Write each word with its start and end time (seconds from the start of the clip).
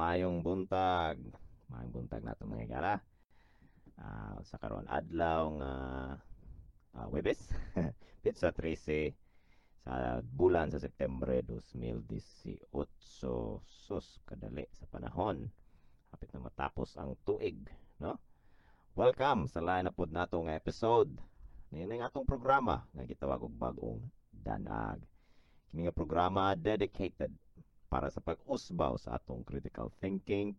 Maayong 0.00 0.40
buntag. 0.40 1.20
Maayong 1.68 1.92
buntag 1.92 2.24
nato 2.24 2.48
mga 2.48 2.72
igala. 2.72 3.04
Ah, 4.00 4.40
sa 4.48 4.56
karon 4.56 4.88
adlaw 4.88 5.60
nga 5.60 5.72
uh, 6.96 7.06
Webes, 7.12 7.52
Pizza 8.24 8.48
13 8.48 9.12
sa 9.84 10.24
bulan 10.24 10.72
sa 10.72 10.80
Setyembre 10.80 11.44
2018. 11.44 12.64
Sus, 13.60 14.24
kadali 14.24 14.64
sa 14.72 14.88
panahon. 14.88 15.44
Hapit 16.16 16.32
na 16.32 16.48
matapos 16.48 16.96
ang 16.96 17.12
tuig, 17.28 17.60
no? 18.00 18.16
Welcome 18.96 19.52
sa 19.52 19.60
lain 19.60 19.84
na 19.84 19.92
pod 19.92 20.16
nato 20.16 20.40
nga 20.40 20.56
episode. 20.56 21.12
Nini 21.76 22.00
nga 22.00 22.08
atong 22.08 22.24
programa 22.24 22.88
nga 22.96 23.04
gitawag 23.04 23.44
og 23.44 23.52
bagong 23.52 24.00
danag. 24.32 25.04
Kini 25.68 25.84
nga 25.84 25.92
programa 25.92 26.56
dedicated 26.56 27.36
para 27.90 28.06
sa 28.08 28.22
pag-usbaw 28.22 28.94
sa 29.02 29.18
atong 29.18 29.42
critical 29.42 29.90
thinking, 29.98 30.54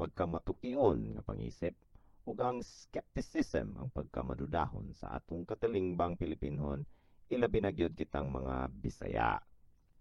pagkamatukion 0.00 1.14
nga 1.14 1.22
pangisip, 1.22 1.76
ug 2.24 2.36
ang 2.40 2.64
skepticism 2.64 3.76
ang 3.76 3.92
pagkamadudahon 3.92 4.96
sa 4.96 5.12
atong 5.20 5.44
katilingbang 5.44 6.16
Pilipinhon, 6.16 6.80
ilabi 7.28 7.60
na 7.60 7.70
gyud 7.76 7.92
kitang 7.92 8.32
mga 8.32 8.72
Bisaya. 8.72 9.36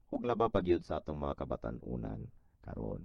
Ug 0.07 0.23
laba 0.23 0.47
pa 0.47 0.63
gyud 0.63 0.87
sa 0.87 1.03
atong 1.03 1.19
mga 1.19 1.35
kabatan-unan 1.35 2.23
karon. 2.63 3.03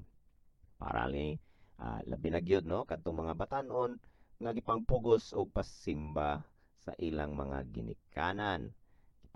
Para 0.79 1.11
ni 1.11 1.35
uh, 1.83 2.01
labi 2.07 2.29
na 2.31 2.39
gyud 2.39 2.65
no 2.71 2.87
kadtong 2.87 3.19
mga 3.27 3.35
batanon 3.35 3.99
nga 4.39 4.55
gipangpugos 4.55 5.35
og 5.35 5.51
pasimba 5.51 6.45
sa 6.79 6.95
ilang 7.03 7.35
mga 7.35 7.67
ginikanan 7.75 8.71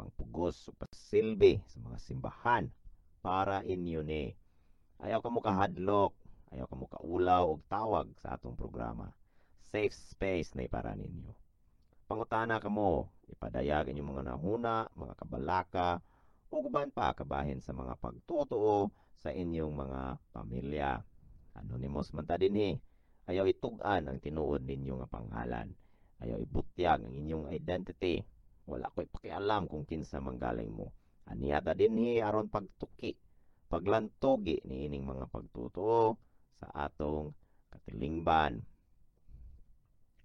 pangpugos 0.00 0.64
o 0.68 0.76
pasilbi 0.80 1.60
sa 1.68 1.76
mga 1.84 1.98
simbahan 2.00 2.64
para 3.20 3.60
inyo 3.68 4.00
ni 4.00 4.32
ayaw 5.04 5.20
ka 5.20 5.28
mo 5.28 5.40
kahadlok 5.44 6.12
ayaw 6.50 6.66
ka 6.66 6.76
mo 6.76 6.86
kaulaw 6.90 7.44
og 7.54 7.62
tawag 7.70 8.10
sa 8.18 8.34
atong 8.34 8.58
programa. 8.58 9.12
Safe 9.70 9.94
space 9.94 10.58
na 10.58 10.66
para 10.66 10.98
ninyo. 10.98 11.30
Pangutana 12.10 12.58
ka 12.58 12.66
mo 12.66 13.06
ipadayag 13.30 13.94
inyong 13.94 14.10
mga 14.18 14.24
nahuna 14.34 14.90
mga 14.98 15.14
kabalaka 15.14 15.88
o 16.50 16.58
guban 16.58 16.90
pa 16.90 17.14
kabahin 17.14 17.62
sa 17.62 17.70
mga 17.70 17.94
pagtutuo 18.02 18.90
sa 19.22 19.30
inyong 19.30 19.70
mga 19.70 20.02
pamilya. 20.34 20.90
Anonymous 21.54 22.10
man 22.10 22.26
ta 22.26 22.34
dinhi 22.34 22.74
ayaw 23.30 23.46
itugan 23.46 24.10
ang 24.10 24.18
tinuod 24.18 24.66
ninyo 24.66 25.04
nga 25.04 25.08
pangalan 25.12 25.70
ayaw 26.18 26.40
ibutyag 26.42 27.04
ang 27.04 27.14
inyong 27.14 27.52
identity. 27.54 28.26
Wala 28.66 28.90
ko'y 28.90 29.06
pakialam 29.06 29.70
kung 29.70 29.86
kinsa 29.86 30.18
manggaling 30.18 30.70
mo 30.72 30.90
aniata 31.30 31.72
dinhi 31.78 32.18
aron 32.18 32.50
pagtuki 32.50 33.14
paglantogi 33.70 34.58
ni 34.66 34.90
ining 34.90 35.06
mga 35.06 35.30
pagtutuo 35.30 36.18
sa 36.58 36.90
atong 36.90 37.30
katilingban. 37.70 38.58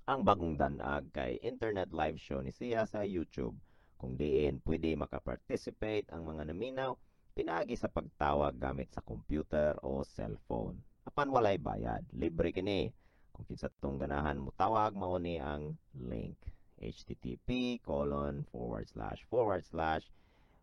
Ang 0.10 0.20
bagong 0.26 0.58
danag 0.58 1.14
kay 1.14 1.38
internet 1.46 1.94
live 1.94 2.18
show 2.18 2.42
ni 2.42 2.50
siya 2.50 2.90
sa 2.90 3.06
YouTube. 3.06 3.54
Kung 4.02 4.18
diin 4.18 4.66
pwede 4.66 4.98
makaparticipate 4.98 6.10
ang 6.10 6.26
mga 6.26 6.50
naminaw 6.50 6.98
pinagi 7.38 7.78
sa 7.78 7.90
pagtawag 7.90 8.58
gamit 8.58 8.90
sa 8.90 9.06
computer 9.06 9.78
o 9.86 10.02
cellphone. 10.02 10.82
Apan 11.06 11.30
walay 11.30 11.62
bayad 11.62 12.02
libre 12.18 12.50
kini. 12.50 12.90
Kung 13.30 13.46
kinsa 13.46 13.70
tong 13.78 14.02
ganahan 14.02 14.42
mo 14.42 14.50
tawag 14.58 14.98
mao 14.98 15.22
ni 15.22 15.38
ang 15.38 15.78
link. 15.94 16.38
Http 16.82 17.80
colon 17.86 18.42
forward 18.50 18.90
slash 18.90 19.22
forward 19.30 19.62
slash 19.62 20.10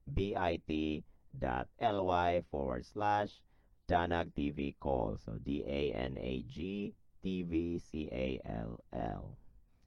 bit.ly 0.09 1.03
forward 2.51 2.87
slash 2.87 3.43
danag 3.89 4.33
tv 4.33 4.75
call 4.79 5.19
so 5.19 5.33
d-a-n-a-g 5.43 6.95
TVCALL. 7.23 9.23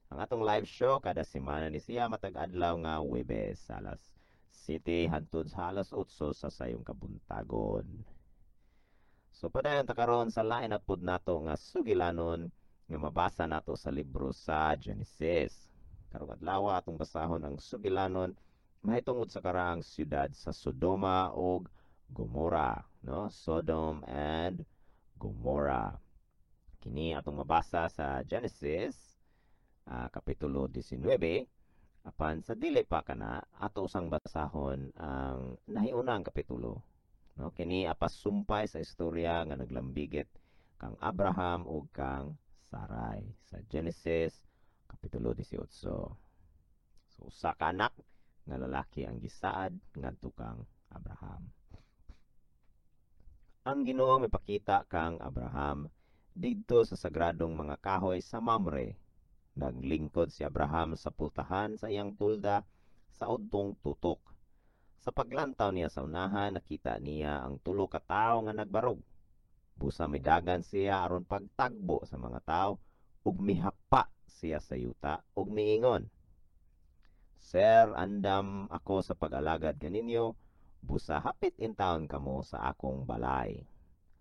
Ang 0.06 0.18
atong 0.22 0.40
live 0.40 0.64
show 0.64 0.96
kada 1.02 1.20
semana 1.20 1.68
ni 1.68 1.82
siya 1.82 2.08
matag 2.08 2.38
adlaw 2.38 2.78
nga 2.80 3.04
Webes 3.04 3.68
alas 3.68 4.00
City 4.48 5.04
hantud 5.04 5.52
sa 5.52 5.68
alas 5.68 5.92
8 5.92 6.32
sa 6.32 6.48
sayong 6.48 6.80
kabuntagon. 6.80 7.84
So 9.36 9.52
padayon 9.52 9.84
ta 9.84 9.92
karon 9.92 10.32
sa 10.32 10.40
lain 10.40 10.72
at 10.72 10.80
pud 10.88 11.04
nato 11.04 11.36
nga 11.44 11.60
sugilanon 11.60 12.48
nga 12.88 12.98
mabasa 12.98 13.44
nato 13.44 13.76
sa 13.76 13.92
libro 13.92 14.32
sa 14.32 14.72
Genesis. 14.80 15.68
Karong 16.08 16.40
adlaw 16.40 16.80
atong 16.80 16.96
basahon 16.96 17.44
ang 17.44 17.60
sugilanon 17.60 18.32
mahitungod 18.86 19.26
sa 19.28 19.42
karaang 19.42 19.82
siyudad 19.82 20.30
sa 20.30 20.54
Sodoma 20.54 21.34
ug 21.34 21.66
Gomora, 22.06 22.86
no? 23.02 23.26
Sodom 23.26 24.06
and 24.06 24.62
Gomorrah. 25.18 25.98
Kini 26.78 27.10
atong 27.18 27.42
mabasa 27.42 27.90
sa 27.90 28.22
Genesis 28.22 28.94
uh, 29.90 30.06
kapitulo 30.10 30.70
19 30.70 31.02
apan 32.06 32.38
sa 32.46 32.54
dili 32.54 32.86
pa 32.86 33.02
kana 33.02 33.42
ato 33.58 33.90
usang 33.90 34.06
basahon 34.06 34.94
ang 34.94 35.58
nahiunang 35.66 36.22
kapitulo 36.22 36.78
no 37.34 37.50
kini 37.50 37.90
apas 37.90 38.14
sumpay 38.14 38.70
sa 38.70 38.78
istorya 38.78 39.42
nga 39.42 39.58
naglambigit 39.58 40.30
kang 40.78 40.94
Abraham 41.02 41.66
ug 41.66 41.90
kang 41.90 42.38
Sarai 42.70 43.26
sa 43.42 43.58
Genesis 43.66 44.38
kapitulo 44.86 45.34
18 45.34 45.66
so 45.66 46.14
usa 47.26 47.50
ka 47.58 47.74
anak 47.74 47.90
nga 48.46 48.56
lalaki 48.56 49.04
ang 49.04 49.18
gisaad 49.18 49.74
ngadto 49.98 50.30
kang 50.32 50.62
Abraham 50.94 51.50
ang 53.66 53.82
Ginoo 53.82 54.22
mipakita 54.22 54.86
kang 54.86 55.18
Abraham 55.18 55.90
didto 56.30 56.86
sa 56.86 56.94
sagradong 56.94 57.50
mga 57.50 57.82
kahoy 57.82 58.22
sa 58.22 58.38
Mamre. 58.38 58.94
Naglingkod 59.58 60.30
si 60.30 60.46
Abraham 60.46 60.94
sa 60.94 61.10
pultahan 61.10 61.74
sa 61.74 61.90
iyang 61.90 62.14
tulda 62.14 62.62
sa 63.10 63.26
udtong 63.26 63.74
tutok. 63.82 64.22
Sa 65.02 65.10
paglantaw 65.10 65.74
niya 65.74 65.90
sa 65.90 66.06
unahan, 66.06 66.54
nakita 66.54 67.02
niya 67.02 67.42
ang 67.42 67.58
tulo 67.58 67.90
ka 67.90 67.98
tawo 67.98 68.46
nga 68.46 68.54
nagbarog. 68.54 69.02
Busa 69.74 70.06
midagan 70.06 70.62
siya 70.62 71.02
aron 71.02 71.26
pagtagbo 71.26 72.06
sa 72.06 72.22
mga 72.22 72.46
tawo 72.46 72.78
ug 73.26 73.34
mihapa 73.42 74.06
siya 74.30 74.62
sa 74.62 74.78
yuta 74.78 75.26
ug 75.34 75.50
miingon. 75.50 76.06
Sir, 77.36 77.92
andam 77.94 78.66
ako 78.72 79.04
sa 79.04 79.12
pag-alagad 79.12 79.76
kaninyo, 79.76 80.34
busa 80.80 81.20
hapit 81.20 81.52
in 81.60 81.76
town 81.76 82.08
kamo 82.08 82.40
sa 82.40 82.72
akong 82.72 83.04
balay. 83.04 83.62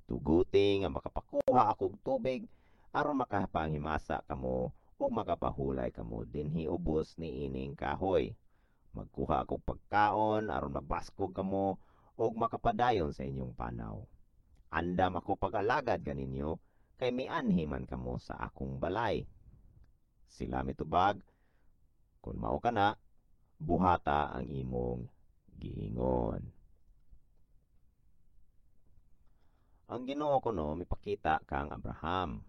Tuguti 0.06 0.84
nga 0.84 0.90
makapakuha 0.94 1.74
akog 1.74 1.98
tubig 2.06 2.46
aron 2.94 3.18
makapangimasa 3.18 4.22
kamo 4.30 4.70
ug 5.02 5.10
makapahulay 5.12 5.90
kamo 5.90 6.24
dinhi 6.30 6.70
ubos 6.70 7.18
ni 7.18 7.50
ining 7.50 7.74
kahoy. 7.74 8.38
Magkuha 8.94 9.44
akog 9.44 9.66
pagkaon 9.66 10.54
aron 10.54 10.78
magbaskog 10.78 11.34
kamo 11.34 11.82
ug 12.16 12.32
makapadayon 12.38 13.12
sa 13.12 13.26
inyong 13.26 13.58
panaw. 13.58 14.00
Andam 14.70 15.18
ako 15.18 15.36
pag-alagad 15.40 16.06
kaninyo 16.06 16.62
kay 16.96 17.10
mianhi 17.10 17.66
man 17.66 17.90
kamo 17.90 18.22
sa 18.22 18.38
akong 18.38 18.78
balay. 18.78 19.26
Sila 20.30 20.62
mitubag 20.62 21.20
kun 22.22 22.42
mao 22.42 22.58
kana 22.58 22.98
buhata 23.66 24.38
ang 24.38 24.46
imong 24.62 25.02
giingon 25.58 26.56
ang 29.86 30.02
Ginoo 30.10 30.42
kuno 30.42 30.74
mipakita 30.74 31.46
kang 31.46 31.70
Abraham. 31.70 32.42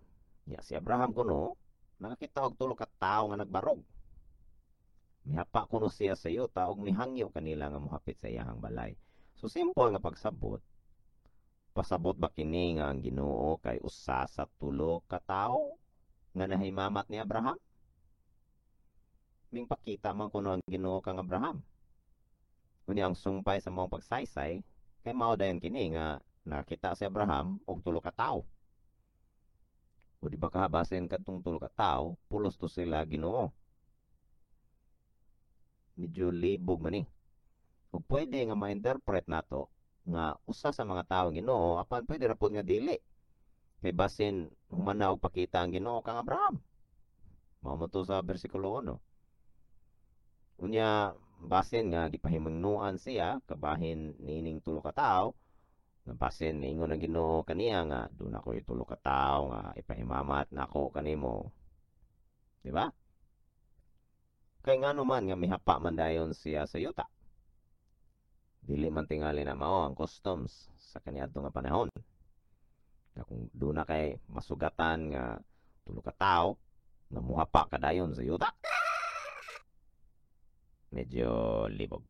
Ya 0.49 0.65
si 0.65 0.73
Abraham 0.73 1.13
kuno 1.13 1.61
nakakita 2.01 2.49
og 2.49 2.57
tulo 2.57 2.73
ka 2.73 2.89
tawo 2.97 3.29
nga 3.29 3.41
nagbarog. 3.45 3.81
Mihapa 5.29 5.69
kuno 5.69 5.93
siya 5.93 6.17
sa 6.17 6.33
yuta 6.33 6.65
og 6.71 6.81
mihangyo 6.81 7.29
kanila 7.29 7.69
nga 7.69 7.83
mohapit 7.83 8.17
sa 8.17 8.33
iyang 8.33 8.57
balay. 8.57 8.97
So 9.37 9.53
simple 9.53 9.93
nga 9.93 10.01
pagsabot. 10.01 10.65
Pasabot 11.77 12.17
ba 12.17 12.33
kini 12.33 12.81
nga 12.81 12.89
ang 12.89 13.05
Ginoo 13.05 13.61
kay 13.61 13.85
usa 13.85 14.25
sa 14.25 14.49
tulo 14.57 15.05
ka 15.05 15.21
tawo 15.21 15.77
nga 16.33 16.49
nahimamat 16.49 17.13
ni 17.13 17.21
Abraham? 17.21 17.61
Ming 19.55 19.67
pakita 19.71 20.11
man 20.11 20.27
kuno 20.33 20.59
ang 20.59 20.63
Ginoo 20.67 20.99
kang 20.99 21.23
Abraham. 21.23 21.63
Kunya 22.87 23.07
ang 23.07 23.15
sumpay 23.19 23.63
sa 23.63 23.71
mong 23.71 23.91
pagsaysay 23.91 24.63
kay 25.03 25.15
mao 25.15 25.39
dayon 25.39 25.63
kini 25.63 25.95
nga 25.95 26.19
nakita 26.43 26.99
si 26.99 27.07
Abraham 27.07 27.63
og 27.67 27.79
tulo 27.83 28.03
ka 28.03 28.11
tawo. 28.11 28.43
O 30.19 30.27
di 30.27 30.35
ba 30.35 30.51
kahabasin 30.51 31.07
katong 31.07 31.43
tulo 31.43 31.63
ka 31.63 31.71
tawo, 31.71 32.19
pulos 32.27 32.59
to 32.59 32.67
sila 32.67 33.07
Ginoo. 33.07 33.55
Medyo 35.95 36.35
libog 36.35 36.83
man 36.83 36.99
ni. 36.99 37.03
Ug 37.95 38.03
pwede 38.11 38.43
nga 38.43 38.59
ma-interpret 38.59 39.31
nato 39.31 39.71
nga 40.07 40.35
usa 40.47 40.75
sa 40.75 40.83
mga 40.83 41.07
tawo 41.07 41.31
Ginoo 41.31 41.79
apan 41.79 42.03
pwede 42.07 42.27
ra 42.27 42.35
pud 42.35 42.55
nga 42.55 42.67
dili. 42.67 42.99
Kay 43.79 43.95
basin 43.95 44.51
humanaw 44.75 45.15
pakita 45.23 45.63
ang 45.63 45.71
Ginoo 45.71 46.03
kang 46.03 46.19
Abraham. 46.19 46.59
Mao 47.63 47.79
mo 47.79 47.87
sa 47.87 48.23
bersikulo 48.27 48.83
1. 48.83 49.06
Unya 50.57 51.13
basin 51.37 51.93
nga 51.93 52.09
gipahimangnuan 52.09 52.97
siya 52.97 53.45
kabahin 53.45 54.17
nining 54.25 54.65
tulo 54.65 54.81
ka 54.81 54.93
tawo. 54.97 55.37
Nga 56.09 56.15
basin 56.17 56.65
ingon 56.65 56.97
ang 56.97 57.03
Ginoo 57.03 57.45
kaniya 57.45 57.85
nga 57.85 58.01
do 58.09 58.25
na 58.33 58.41
ko'y 58.41 58.65
tulo 58.65 58.89
ka 58.89 58.97
tawo 58.97 59.53
nga 59.53 59.77
ipahimamat 59.77 60.49
nako 60.57 60.89
kanimo. 60.97 61.53
Di 62.65 62.73
ba? 62.73 62.89
Kay 64.65 64.81
ngano 64.81 65.05
man 65.05 65.29
nga 65.29 65.37
mihapa 65.37 65.77
man 65.77 65.95
dayon 65.95 66.33
siya 66.33 66.65
sa 66.65 66.81
yuta. 66.81 67.05
Dili 68.65 68.89
man 68.89 69.07
tingali 69.07 69.45
na 69.45 69.55
mao 69.55 69.85
ang 69.85 69.95
customs 69.95 70.73
sa 70.81 70.99
kaniadto 71.05 71.39
nga 71.45 71.53
panahon. 71.53 71.93
Nga 73.13 73.23
kung 73.29 73.45
do 73.53 73.77
na 73.77 73.85
kay 73.85 74.17
masugatan 74.33 75.13
nga 75.13 75.25
tulo 75.85 76.01
ka 76.01 76.17
tawo 76.17 76.57
nga 77.13 77.21
muhapa 77.21 77.69
kadayon 77.71 78.17
sa 78.17 78.25
yuta 78.25 78.51
medyo 80.95 81.67
libog 81.71 82.03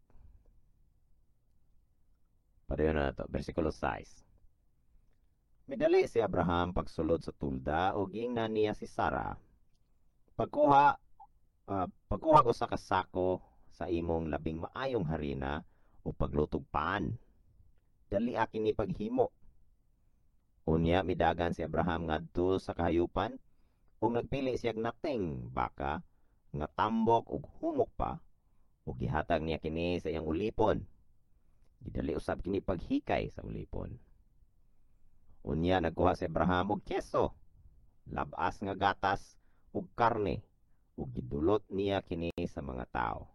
Padayon 2.66 2.98
na 2.98 3.14
to, 3.14 3.22
versikulo 3.30 3.70
6. 3.70 5.70
Midali 5.70 6.02
si 6.10 6.18
Abraham 6.18 6.74
pagsulod 6.74 7.22
sa 7.22 7.30
tulda 7.30 7.94
o 7.94 8.10
gingna 8.10 8.50
niya 8.50 8.74
si 8.74 8.90
Sara. 8.90 9.38
Pagkuha, 10.34 10.98
uh, 11.70 11.86
pagkuha 12.10 12.42
ko 12.42 12.50
sa 12.50 12.66
kasako 12.66 13.38
sa 13.70 13.86
imong 13.86 14.34
labing 14.34 14.66
maayong 14.66 15.06
harina 15.06 15.62
o 16.02 16.10
paglutog 16.10 16.66
paan. 16.74 17.14
Dali 18.10 18.34
akin 18.34 18.66
ni 18.66 18.74
paghimo. 18.74 19.30
Unya 20.66 21.06
midagan 21.06 21.54
si 21.54 21.62
Abraham 21.62 22.10
ngadto 22.10 22.58
sa 22.58 22.74
kahayupan 22.74 23.38
ug 24.02 24.10
nagpili 24.10 24.58
siya 24.58 24.74
nating 24.74 25.54
baka 25.54 26.02
nga 26.50 26.66
tambok 26.74 27.30
ug 27.30 27.46
humok 27.62 27.90
pa 27.94 28.18
ug 28.86 28.94
gihatag 28.96 29.42
niya 29.42 29.58
kini 29.58 29.98
sa 29.98 30.08
iyang 30.08 30.24
ulipon 30.24 30.86
Gidali 31.86 32.18
usab 32.18 32.42
kini 32.42 32.58
paghikay 32.58 33.30
sa 33.30 33.44
ulipon. 33.46 33.94
Unya 35.46 35.78
nagkuha 35.78 36.18
si 36.18 36.26
Abraham 36.26 36.74
og 36.74 36.80
keso, 36.82 37.30
labas 38.10 38.58
nga 38.58 38.74
gatas 38.74 39.38
ug 39.70 39.86
karne 39.94 40.42
ug 40.98 41.06
gidulot 41.14 41.62
niya 41.70 42.02
kini 42.02 42.34
sa 42.50 42.58
mga 42.64 42.84
tao. 42.90 43.30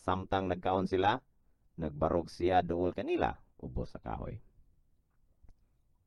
Samtang 0.00 0.48
nagkaon 0.48 0.88
sila, 0.88 1.20
nagbarog 1.76 2.32
siya 2.32 2.64
duol 2.64 2.96
kanila 2.96 3.36
ubos 3.60 3.92
sa 3.92 4.00
kahoy. 4.00 4.40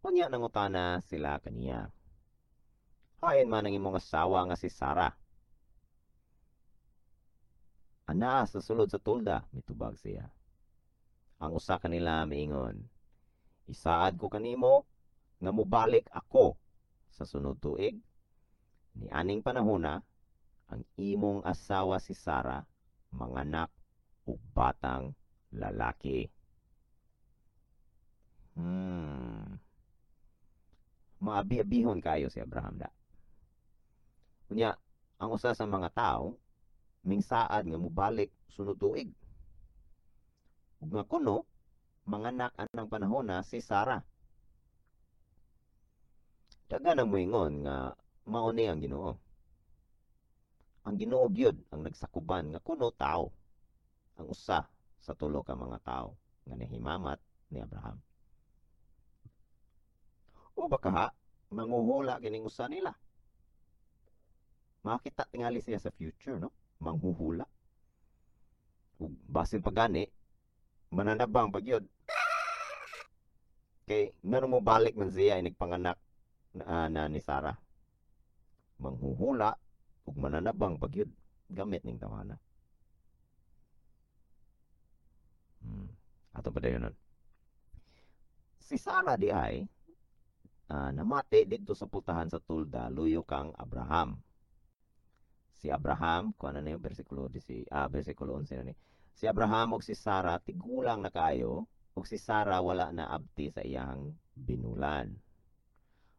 Unya 0.02 0.26
nangutana 0.26 0.98
sila 1.06 1.38
kaniya. 1.38 1.94
Hain 3.22 3.48
man 3.48 3.70
ang 3.70 3.78
imong 3.78 4.02
asawa 4.02 4.44
nga 4.50 4.58
si 4.58 4.68
Sarah 4.68 5.14
Ana 8.04 8.44
sa 8.44 8.60
sulod 8.60 8.92
sa 8.92 9.00
tulda, 9.00 9.48
mitubag 9.56 9.96
siya. 9.96 10.28
Ang 11.40 11.56
usa 11.56 11.80
kanila 11.80 12.28
miingon, 12.28 12.84
Isaad 13.64 14.20
ko 14.20 14.28
kanimo 14.28 14.84
nga 15.40 15.52
mubalik 15.56 16.08
ako 16.12 16.60
sa 17.08 17.24
sunod 17.24 17.60
tuig. 17.64 17.96
Ni 18.94 19.08
aning 19.10 19.40
panahona, 19.40 20.04
ang 20.70 20.84
imong 21.00 21.42
asawa 21.48 21.98
si 21.98 22.14
Sara, 22.14 22.62
manganak 23.16 23.72
ug 24.28 24.38
batang 24.52 25.16
lalaki. 25.56 26.28
Hmm. 28.54 29.58
Maabi-abihon 31.24 32.04
kayo 32.04 32.28
si 32.28 32.44
Abraham 32.44 32.78
da. 32.78 32.92
Kunya, 34.52 34.76
ang 35.18 35.30
usa 35.34 35.56
sa 35.56 35.64
mga 35.64 35.90
tao 35.96 36.36
mingsaad 37.04 37.68
nga 37.68 37.80
mubalik 37.80 38.32
sunod 38.48 38.80
tuig. 38.80 39.12
Ug 40.84 40.90
nga 40.92 41.04
kuno 41.04 41.48
manganak 42.08 42.52
anang 42.60 42.92
panahon 42.92 43.28
na 43.28 43.44
si 43.44 43.60
Sara. 43.64 44.00
Daga 46.68 46.96
na 46.96 47.08
moingon 47.08 47.64
nga 47.64 47.96
mao 48.28 48.50
ni 48.52 48.68
ang 48.68 48.80
Ginoo. 48.80 49.14
Ang 50.84 50.96
Ginoo 51.00 51.28
gyud 51.32 51.60
ang 51.72 51.84
nagsakuban 51.84 52.52
nga 52.52 52.60
kuno 52.64 52.92
tao 52.92 53.32
ang 54.20 54.28
usa 54.32 54.64
sa 55.00 55.14
tulo 55.16 55.44
ka 55.44 55.56
mga 55.56 55.80
tao 55.84 56.16
nga 56.48 56.56
nahimamat 56.56 57.20
ni 57.52 57.60
Abraham. 57.60 58.00
O 60.54 60.70
baka 60.70 60.90
ha, 60.92 61.08
manguhula 61.50 62.22
kining 62.22 62.46
usa 62.46 62.70
nila. 62.70 62.94
Makita 64.84 65.26
tingali 65.32 65.64
siya 65.64 65.80
sa 65.80 65.90
future, 65.96 66.38
no? 66.38 66.52
Manghuhula. 66.84 67.48
Ug 69.00 69.16
basin 69.32 69.64
pagani 69.64 70.04
mananabang 70.92 71.50
pagyod. 71.50 71.88
Kay 73.88 74.12
ngano 74.24 74.48
mo 74.48 74.60
balik 74.60 74.96
man 74.96 75.12
siya 75.12 75.40
ay 75.40 75.44
nagpanganak 75.48 75.98
na, 76.56 76.64
uh, 76.64 76.88
na 76.92 77.08
ni 77.08 77.24
Sara. 77.24 77.56
Manghuhula 78.84 79.56
ug 80.04 80.16
mananabang 80.20 80.76
pagyod 80.76 81.08
gamit 81.48 81.88
ning 81.88 82.00
tawana. 82.00 82.36
Hmm. 85.64 85.88
Ato 86.36 86.52
pa 86.52 86.60
dayon 86.60 86.92
Si 88.60 88.76
Sara 88.76 89.16
di 89.16 89.32
ay 89.32 89.64
uh, 90.72 90.90
namati 90.92 91.44
dito 91.48 91.76
sa 91.76 91.88
putahan 91.88 92.32
sa 92.32 92.40
tulda 92.40 92.88
luyo 92.88 93.24
kang 93.24 93.52
Abraham 93.60 94.16
si 95.64 95.72
Abraham, 95.72 96.36
kung 96.36 96.52
ano 96.52 96.60
na 96.60 96.76
yung 96.76 96.84
versikulo, 96.84 97.32
si, 97.40 97.64
ah, 97.72 97.88
versikulo 97.88 98.36
11 98.36 98.60
na 98.60 98.68
ni. 98.68 98.76
Si 99.16 99.24
Abraham 99.32 99.80
og 99.80 99.84
si 99.88 99.96
Sara 99.96 100.36
tigulang 100.44 101.00
na 101.00 101.08
kayo, 101.08 101.72
ug 101.96 102.04
si 102.04 102.20
Sara 102.20 102.60
wala 102.60 102.92
na 102.92 103.08
abti 103.08 103.48
sa 103.48 103.64
iyang 103.64 104.12
binulan. 104.36 105.08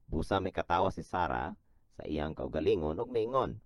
Busa 0.09 0.41
may 0.41 0.49
katawa 0.49 0.89
si 0.89 1.05
Sara 1.05 1.53
sa 1.93 2.03
iyang 2.09 2.33
kaugalingon 2.33 2.97
ug 2.97 3.13
mingon. 3.13 3.61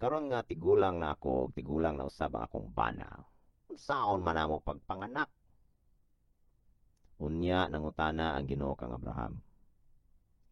Karon 0.00 0.32
nga 0.32 0.40
tigulang 0.40 0.96
na 0.96 1.12
ako, 1.12 1.52
tigulang 1.52 2.00
na 2.00 2.08
usab 2.08 2.32
ang 2.32 2.48
akong 2.48 2.72
bana. 2.72 3.20
Unsaon 3.68 4.24
man 4.24 4.40
namo 4.40 4.64
pagpanganak? 4.64 5.28
Unya 7.20 7.68
nangutana 7.68 8.32
ang 8.32 8.48
Ginoo 8.48 8.78
kang 8.78 8.96
Abraham. 8.96 9.42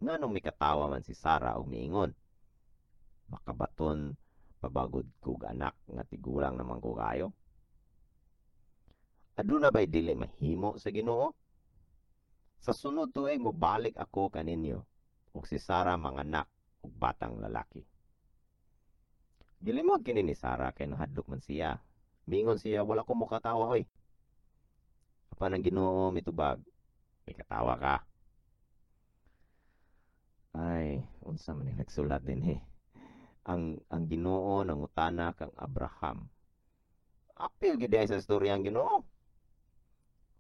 Nganong 0.05 0.33
may 0.35 0.45
katawa 0.45 0.93
man 0.93 1.01
si 1.01 1.17
Sara 1.17 1.57
og 1.57 1.71
miingon? 1.71 2.13
Makabaton 3.33 4.15
pabagod 4.63 5.07
kog 5.23 5.47
anak 5.47 5.75
nga 5.91 6.03
tigulang 6.07 6.55
naman 6.57 6.81
ko 6.81 6.97
kayo 6.97 7.35
aduna 9.37 9.69
ba'y 9.69 9.87
dili 9.87 10.17
mahimo 10.17 10.81
sa 10.81 10.89
Ginoo? 10.89 11.29
Sa 12.57 12.73
sunod 12.73 13.13
tuig 13.13 13.39
mo 13.39 13.53
balik 13.53 13.95
ako 14.01 14.33
kaninyo 14.33 14.81
ug 15.37 15.45
si 15.45 15.61
Sara 15.61 15.95
manganak 16.01 16.49
ug 16.81 16.91
batang 16.97 17.37
lalaki. 17.37 17.85
Dili 19.61 19.85
mo 19.85 20.01
kini 20.01 20.25
ni 20.25 20.33
Sara 20.33 20.73
kay 20.73 20.89
nahadlok 20.89 21.29
man 21.29 21.41
siya. 21.45 21.77
Mingon 22.27 22.59
siya 22.59 22.83
wala 22.83 23.05
ko 23.05 23.13
mo 23.13 23.29
katawa 23.29 23.77
oy. 23.77 23.85
Apan 25.37 25.61
ang 25.61 25.63
Ginoo 25.63 26.09
mitubag? 26.11 26.59
May 27.29 27.37
katawa 27.37 27.77
ka. 27.77 27.97
Ay 30.57 31.05
unsa 31.21 31.53
man 31.53 31.77
nagsulat 31.77 32.25
din 32.25 32.57
eh 32.57 32.61
ang 33.47 33.79
ang 33.95 34.03
Ginoo 34.11 34.67
nangutana 34.67 35.31
kang 35.39 35.55
Abraham. 35.55 36.27
Apil 37.39 37.79
gid 37.79 37.95
sa 37.95 38.19
storya 38.19 38.59
ang 38.59 38.67
Ginoo. 38.67 39.07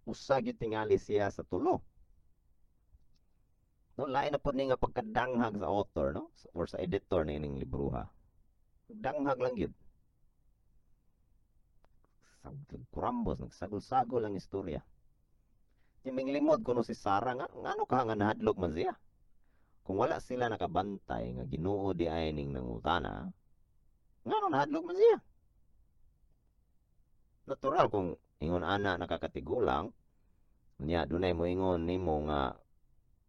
Usa 0.06 0.42
gyud 0.42 0.58
tingali 0.58 0.98
siya 0.98 1.30
sa 1.30 1.42
tulo. 1.46 1.82
No, 3.96 4.04
lain 4.04 4.36
na 4.36 4.42
po 4.42 4.52
nga 4.52 4.76
pagkadanghag 4.76 5.56
sa 5.56 5.72
author, 5.72 6.12
no? 6.12 6.28
Or 6.52 6.68
sa 6.68 6.76
editor 6.78 7.24
na 7.24 7.32
ining 7.32 7.56
libruha. 7.56 8.04
Danghag 8.92 9.40
lang 9.40 9.56
yun. 9.56 9.72
Kurambos, 12.92 13.40
nagsagol-sagol 13.40 14.22
ang 14.22 14.36
istorya. 14.38 14.84
Yung 16.06 16.22
limod 16.22 16.62
kuno 16.62 16.86
si 16.86 16.94
Sarah 16.94 17.34
nga, 17.34 17.50
ngano 17.50 17.82
ka 17.88 18.06
nga 18.06 18.14
nahadlok 18.14 18.56
man 18.62 18.70
siya? 18.76 18.94
Kung 19.86 20.02
wala 20.02 20.18
sila 20.18 20.50
nakabantay 20.50 21.38
nga 21.38 21.46
Ginoo 21.46 21.94
di 21.94 22.10
ay 22.10 22.34
ning 22.34 22.50
nangutana, 22.50 23.30
ngano 24.26 24.46
nahadlok 24.50 24.82
man 24.82 24.98
siya? 24.98 25.18
Natural 27.46 27.86
kung 27.86 28.18
ingon 28.42 28.66
ana 28.66 28.98
nakakatigulang, 28.98 29.94
niya 30.82 31.06
dunay 31.06 31.30
mo 31.38 31.46
ingon 31.46 31.86
nimo 31.86 32.26
nga 32.26 32.58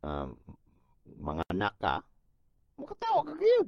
um, 0.02 0.34
mga 1.22 1.46
anak 1.54 1.74
ka, 1.78 2.02
makatawa 2.82 3.22
ka 3.22 3.34
gyud. 3.38 3.68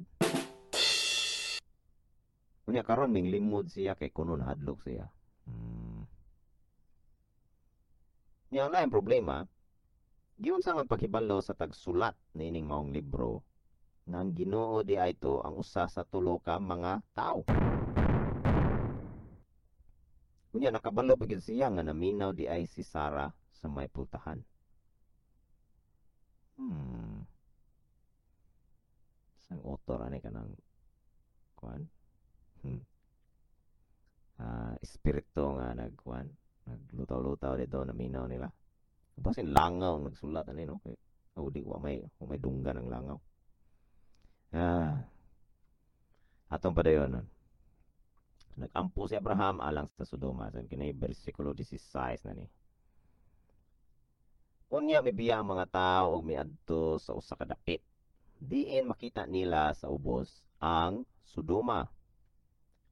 Unya 2.66 2.82
karon 2.82 3.14
ming 3.14 3.30
limod 3.30 3.70
siya 3.70 3.94
kay 3.94 4.10
kuno 4.10 4.34
nahadlok 4.34 4.82
siya. 4.82 5.06
Hmm. 5.46 6.10
Niya 8.50 8.66
ang 8.66 8.90
problema, 8.90 9.46
Giyon 10.40 10.64
sa 10.64 10.72
pagkibalo 10.72 11.44
sa 11.44 11.52
tagsulat 11.52 12.16
nining 12.32 12.64
maong 12.64 12.96
libro 12.96 13.44
nang 14.08 14.32
Ginoo 14.32 14.80
di 14.80 14.96
ito 14.96 15.44
ang 15.44 15.60
usa 15.60 15.84
sa 15.84 16.00
tulo 16.00 16.40
ka 16.40 16.56
mga 16.56 16.92
tao. 17.12 17.44
Unya 20.56 20.72
nakabalo 20.72 21.20
pa 21.20 21.28
gyud 21.28 21.44
siya 21.44 21.68
nga 21.68 21.84
naminaw 21.84 22.32
di 22.32 22.48
ay 22.48 22.64
si 22.64 22.80
Sarah 22.80 23.28
sa 23.52 23.68
may 23.68 23.92
pultahan. 23.92 24.40
Hmm. 26.56 27.28
Sang 29.44 29.60
author 29.60 30.08
ani 30.08 30.24
kanang 30.24 30.56
kuan? 31.52 31.84
Hmm. 32.64 32.80
Ah, 34.40 34.72
espiritu 34.80 35.52
nga 35.60 35.76
nagkuan, 35.76 36.32
naglutaw-lutaw 36.64 37.60
dito 37.60 37.84
naminaw 37.84 38.24
nila. 38.24 38.48
Basin 39.20 39.52
langaw 39.52 40.00
nagsulat 40.00 40.48
ani 40.48 40.64
no 40.64 40.80
oh, 41.36 41.48
di 41.52 41.60
wa 41.60 41.76
may 41.76 42.00
wa 42.00 42.24
may 42.24 42.40
dunggan 42.40 42.80
ang 42.80 42.88
langaw. 42.88 43.18
Ah. 44.56 44.96
Atong 46.50 46.74
padayon. 46.74 47.22
Nagampo 48.58 49.06
si 49.06 49.14
Abraham 49.14 49.62
alang 49.62 49.86
sa 49.94 50.02
Sodoma. 50.02 50.50
Sa 50.50 50.64
kini 50.66 50.90
bersikulo 50.90 51.54
16 51.54 52.26
na 52.26 52.32
ni. 52.34 52.46
Unya 54.70 55.02
mibiya 55.02 55.42
ang 55.42 55.50
mga 55.54 55.66
tao 55.70 56.18
og 56.18 56.26
miadto 56.26 56.98
sa 56.98 57.14
usa 57.14 57.38
ka 57.38 57.46
dapit. 57.46 57.82
Diin 58.40 58.90
makita 58.90 59.26
nila 59.30 59.70
sa 59.74 59.86
ubos 59.90 60.42
ang 60.58 61.06
Sodoma. 61.22 61.86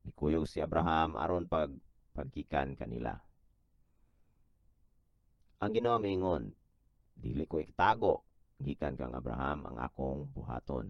Nikuyog 0.07 0.47
si 0.47 0.63
Abraham 0.63 1.19
aron 1.19 1.51
pag 1.51 1.75
pagkikan 2.15 2.79
kanila. 2.79 3.15
Ang 5.59 5.75
Ginoo 5.75 5.99
mingon, 5.99 6.55
dili 7.19 7.43
ko 7.51 7.59
iktago 7.59 8.23
gikan 8.63 8.95
kang 8.95 9.11
Abraham 9.11 9.67
ang 9.67 9.77
akong 9.83 10.31
buhaton. 10.31 10.87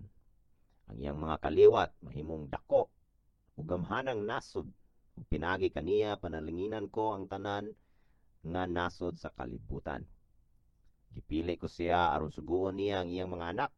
Ang 0.93 0.97
iyang 1.01 1.17
mga 1.17 1.41
kaliwat 1.41 1.97
mahimong 2.05 2.53
dako 2.53 2.93
ug 3.57 3.65
gamhanang 3.65 4.29
nasod 4.29 4.69
ug 5.17 5.25
pinagi 5.33 5.73
kaniya 5.73 6.21
panalinginan 6.21 6.93
ko 6.93 7.17
ang 7.17 7.25
tanan 7.33 7.73
nga 8.45 8.69
nasod 8.69 9.17
sa 9.17 9.33
kalibutan. 9.33 10.05
Gipili 11.17 11.57
ko 11.57 11.65
siya 11.65 12.13
aron 12.13 12.29
suguon 12.29 12.77
niya 12.77 13.01
ang 13.01 13.09
iyang 13.09 13.33
mga 13.33 13.47
anak 13.57 13.73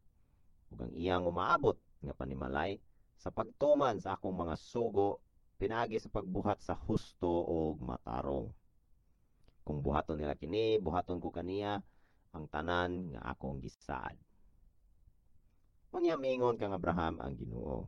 ug 0.75 0.91
ang 0.91 0.91
iyang 0.91 1.23
umaabot 1.23 1.79
nga 2.03 2.11
panimalay 2.19 2.75
sa 3.15 3.31
pagtuman 3.31 3.95
sa 4.03 4.19
akong 4.19 4.35
mga 4.35 4.59
sugo 4.59 5.23
pinagi 5.55 6.03
sa 6.03 6.11
pagbuhat 6.11 6.59
sa 6.59 6.75
husto 6.75 7.47
ug 7.47 7.79
matarong. 7.79 8.51
Kung 9.61 9.85
buhaton 9.85 10.17
nila 10.17 10.33
kini, 10.33 10.81
buhaton 10.81 11.21
ko 11.21 11.29
kaniya 11.29 11.77
ang 12.33 12.45
tanan 12.49 13.13
nga 13.13 13.35
akong 13.35 13.61
gisaad. 13.61 14.17
Unya 15.91 16.15
mingon 16.15 16.55
kang 16.55 16.71
Abraham 16.71 17.19
ang 17.19 17.35
Ginoo. 17.35 17.83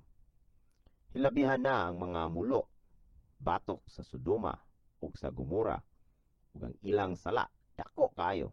Hilabihan 1.15 1.63
na 1.63 1.87
ang 1.87 1.97
mga 2.01 2.27
mulo, 2.27 2.67
batok 3.39 3.85
sa 3.87 4.03
Sodoma 4.03 4.51
ug 4.99 5.11
sa 5.15 5.31
Gomora 5.31 5.79
ug 6.55 6.59
ang 6.67 6.75
ilang 6.83 7.13
sala 7.15 7.47
dako 7.75 8.11
kayo. 8.15 8.51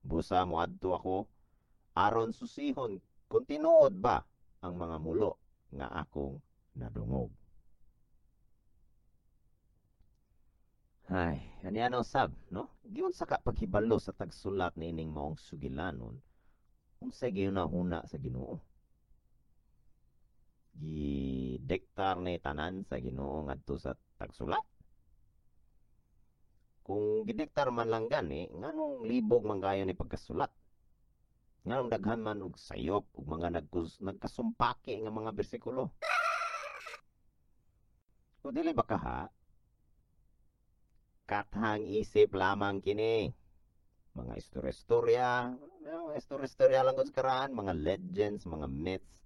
Busa 0.00 0.42
moadto 0.48 0.96
ako 0.96 1.16
aron 1.94 2.32
susihon 2.32 2.98
kung 3.30 3.44
tinuod 3.46 3.94
ba 3.98 4.18
ang 4.64 4.74
mga 4.76 4.96
mulo 4.98 5.38
nga 5.70 5.86
akong 6.02 6.38
nadungog. 6.76 7.39
Ay, 11.10 11.42
ani 11.66 11.82
ano 11.82 12.06
sab, 12.06 12.30
no? 12.54 12.70
Giyon 12.86 13.10
sa 13.10 13.26
paghibalo 13.26 13.98
sa 13.98 14.14
tagsulat 14.14 14.78
ni 14.78 14.94
ining 14.94 15.10
maong 15.10 15.34
sugilanon, 15.34 16.14
unsay 17.02 17.34
gihunahuna 17.34 18.06
sa 18.06 18.14
Ginoo. 18.14 18.62
Gidektar 20.78 22.22
ni 22.22 22.38
tanan 22.38 22.86
sa 22.86 23.02
Ginoo 23.02 23.42
ngadto 23.42 23.74
sa 23.74 23.98
tagsulat. 24.22 24.62
Kung 26.86 27.26
gidektar 27.26 27.74
man 27.74 27.90
lang 27.90 28.06
gani, 28.06 28.46
nganong 28.46 29.02
libog 29.02 29.42
man 29.42 29.58
ni 29.58 29.98
pagkasulat? 29.98 30.54
Nganong 31.66 31.90
daghan 31.90 32.22
man 32.22 32.38
og 32.46 32.54
sayop 32.54 33.10
ug 33.18 33.26
mga 33.26 33.58
nagkus, 33.58 33.98
nagkasumpake 33.98 35.02
nga 35.02 35.10
mga 35.10 35.34
bersikulo? 35.34 35.90
O 38.46 38.54
dili 38.54 38.70
ba 38.70 38.86
kaha? 38.86 39.39
Kathang 41.30 41.86
isip 41.86 42.34
lamang 42.34 42.82
kini 42.82 43.30
mga 44.18 44.34
istorya-istorya, 44.36 45.54
istorya-istorya 46.18 46.82
lang 46.82 46.98
sa 46.98 47.14
karaan, 47.14 47.54
mga 47.54 47.72
legends, 47.78 48.42
mga 48.42 48.66
myths. 48.66 49.22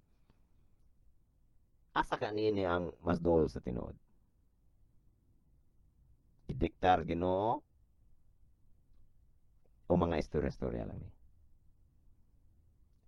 Asa 1.95 2.19
kanini 2.19 2.67
ang 2.67 2.93
mas 3.01 3.17
dol 3.23 3.49
sa 3.49 3.63
tinuod? 3.63 3.95
Idiktar 6.51 7.01
Ginoo 7.07 7.63
o 9.89 9.91
mga 9.95 10.19
istorya-istorya 10.21 10.85
lang 10.85 10.99
ni. 11.01 11.11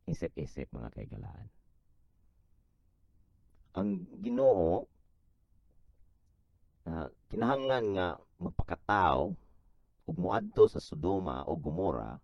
Isip-isip 0.08 0.72
mga 0.72 0.90
kaigalaan. 0.96 1.48
Ang 3.78 4.08
Ginoo 4.24 4.88
uh, 6.88 7.08
kinahanglan 7.28 7.86
nga 8.00 8.08
magpakatao 8.40 9.36
ug 10.08 10.16
muadto 10.16 10.72
sa 10.72 10.80
Sodoma 10.80 11.44
o 11.44 11.60
Gomora 11.60 12.16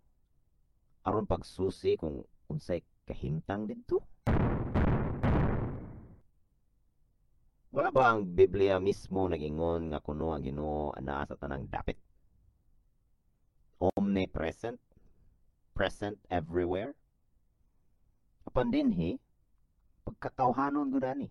aron 1.04 1.28
pagsusi 1.28 2.00
kung 2.00 2.24
unsay 2.48 2.80
kahimtang 3.04 3.68
didto. 3.68 4.00
Wala 7.74 7.90
ba 7.90 8.14
ang 8.14 8.24
Biblia 8.24 8.78
mismo 8.80 9.26
nagingon 9.28 9.92
nga 9.92 10.00
kuno 10.00 10.32
ang 10.32 10.46
Ginoo 10.46 10.94
anaa 10.94 11.26
sa 11.26 11.36
tanang 11.36 11.68
dapit? 11.68 11.98
Omnipresent, 13.82 14.80
present 15.74 16.16
everywhere. 16.30 16.94
Apan 18.48 18.70
dinhi 18.70 19.18
pagkatawhanon 20.06 20.94
gud 20.94 21.04
ani. 21.04 21.28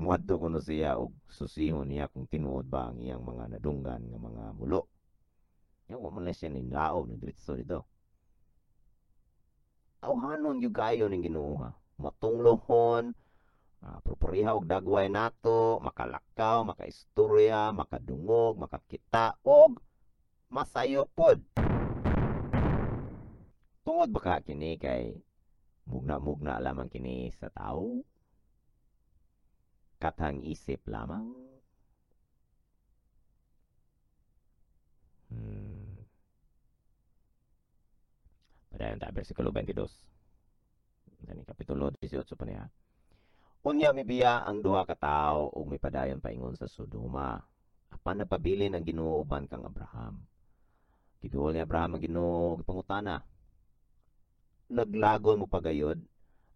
Muadto 0.00 0.40
kuno 0.40 0.58
siya 0.62 0.96
og 0.96 1.12
susihon 1.28 1.92
niya 1.92 2.08
kung 2.08 2.24
tinuod 2.30 2.70
ba 2.70 2.88
ang 2.88 3.02
iyang 3.02 3.20
mga 3.20 3.56
nadunggan 3.56 4.02
nga 4.08 4.18
mga 4.18 4.44
mulo. 4.56 4.88
Nga 5.90 5.96
wa 6.00 6.10
man 6.14 6.32
siya 6.32 6.48
ninlaob 6.48 7.10
ni 7.10 7.20
diretso 7.20 7.52
dito. 7.52 7.84
Tawhanon 10.02 10.58
gyud 10.58 10.74
kayo 10.74 11.06
ning 11.06 11.22
Ginoo 11.22 11.54
ha. 11.62 11.70
Matunglohon, 12.02 13.14
uh, 13.86 13.98
proporiha 14.02 14.58
og 14.58 14.66
dagway 14.66 15.06
nato, 15.06 15.78
makalakaw, 15.78 16.66
makaistorya, 16.66 17.70
makadungog, 17.70 18.58
makakita 18.58 19.38
og 19.46 19.78
masayo 20.50 21.06
pod. 21.14 21.38
Tungod 23.86 24.10
ba 24.10 24.20
ka 24.22 24.34
kini 24.42 24.74
kay 24.74 25.14
mugna-mugna 25.86 26.58
lamang 26.58 26.90
kini 26.90 27.30
sa 27.34 27.50
tao? 27.50 28.02
Katang 30.02 30.42
isip 30.42 30.82
lamang. 30.90 31.30
Hmm. 35.30 36.02
Padayon 38.74 38.98
ta 38.98 39.14
bersikulo 39.14 39.54
22. 39.54 41.22
Dani 41.22 41.46
kapitulo 41.46 41.94
18 41.94 42.34
pa 42.34 42.42
niya. 42.42 42.66
Unya 43.62 43.94
mibiya 43.94 44.42
ang 44.42 44.58
duha 44.58 44.82
ka 44.82 44.98
tawo 44.98 45.54
ug 45.54 45.70
mipadayon 45.70 46.18
paingon 46.18 46.58
sa 46.58 46.66
Sodoma. 46.66 47.38
Apan 47.94 48.26
napabilin 48.26 48.74
ang 48.74 48.82
Ginoo 48.82 49.22
uban 49.22 49.46
kang 49.46 49.62
Abraham. 49.62 50.18
Giduol 51.22 51.54
ni 51.54 51.62
Abraham 51.62 51.94
ang 51.94 52.02
Ginoo 52.02 52.58
pangutana. 52.66 53.22
Naglagon 54.66 55.38
mo 55.38 55.46
pagayod 55.46 56.02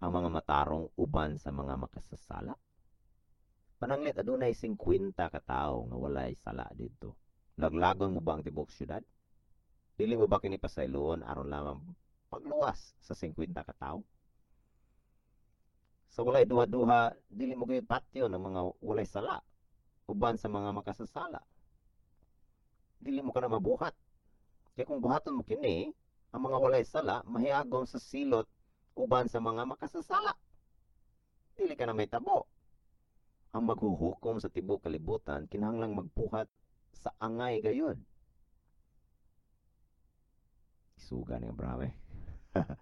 ang 0.03 0.11
mga 0.11 0.29
matarong 0.35 0.91
uban 0.99 1.39
sa 1.39 1.55
mga 1.55 1.79
makasasala? 1.79 2.59
Pananglit 3.77 4.17
adunay 4.17 4.57
50 4.57 5.13
ka 5.13 5.41
tawo 5.45 5.85
nga 5.93 5.97
walay 6.01 6.33
sala 6.41 6.65
didto. 6.73 7.13
Laglagon 7.61 8.17
mo 8.17 8.25
ba 8.25 8.37
ang 8.37 8.45
tibok 8.45 8.73
syudad? 8.73 9.05
Dili 10.01 10.17
mo 10.17 10.25
ba 10.25 10.41
kini 10.41 10.57
pasayloon 10.57 11.21
aron 11.21 11.49
lamang 11.53 11.81
pagluwas 12.33 12.97
sa 13.05 13.13
50 13.13 13.53
ka 13.53 13.77
tawo? 13.77 14.01
Sa 16.09 16.25
walay 16.25 16.49
duha-duha, 16.49 17.13
dili 17.29 17.53
mo 17.53 17.69
kayo 17.69 17.85
patio 17.85 18.33
ng 18.33 18.41
mga 18.41 18.61
walay 18.81 19.05
sala 19.05 19.45
uban 20.09 20.41
sa 20.41 20.49
mga 20.49 20.73
makasasala. 20.73 21.45
Dili 22.97 23.21
mo 23.21 23.29
ka 23.29 23.45
na 23.45 23.53
mabuhat. 23.53 23.93
Kaya 24.73 24.89
kung 24.89 25.05
buhaton 25.05 25.37
mo 25.37 25.45
kini, 25.45 25.93
ang 26.33 26.49
mga 26.49 26.57
walay 26.65 26.85
sala 26.89 27.21
mahiagom 27.29 27.85
sa 27.85 28.01
silot 28.01 28.49
uban 28.97 29.29
sa 29.29 29.37
mga 29.37 29.69
makasasala. 29.69 30.33
Dili 31.61 31.77
ka 31.77 31.85
na 31.85 31.93
may 31.93 32.09
tabo 32.09 32.56
ang 33.57 33.65
maghuhukom 33.65 34.37
sa 34.37 34.53
tibok 34.53 34.85
kalibutan 34.85 35.49
kinahanglang 35.49 35.97
magpuhat 35.97 36.45
sa 36.93 37.09
angay 37.17 37.65
gayod. 37.65 37.97
Isuga 41.01 41.41
ni 41.41 41.49
Abraham 41.49 41.89
eh. 41.89 41.95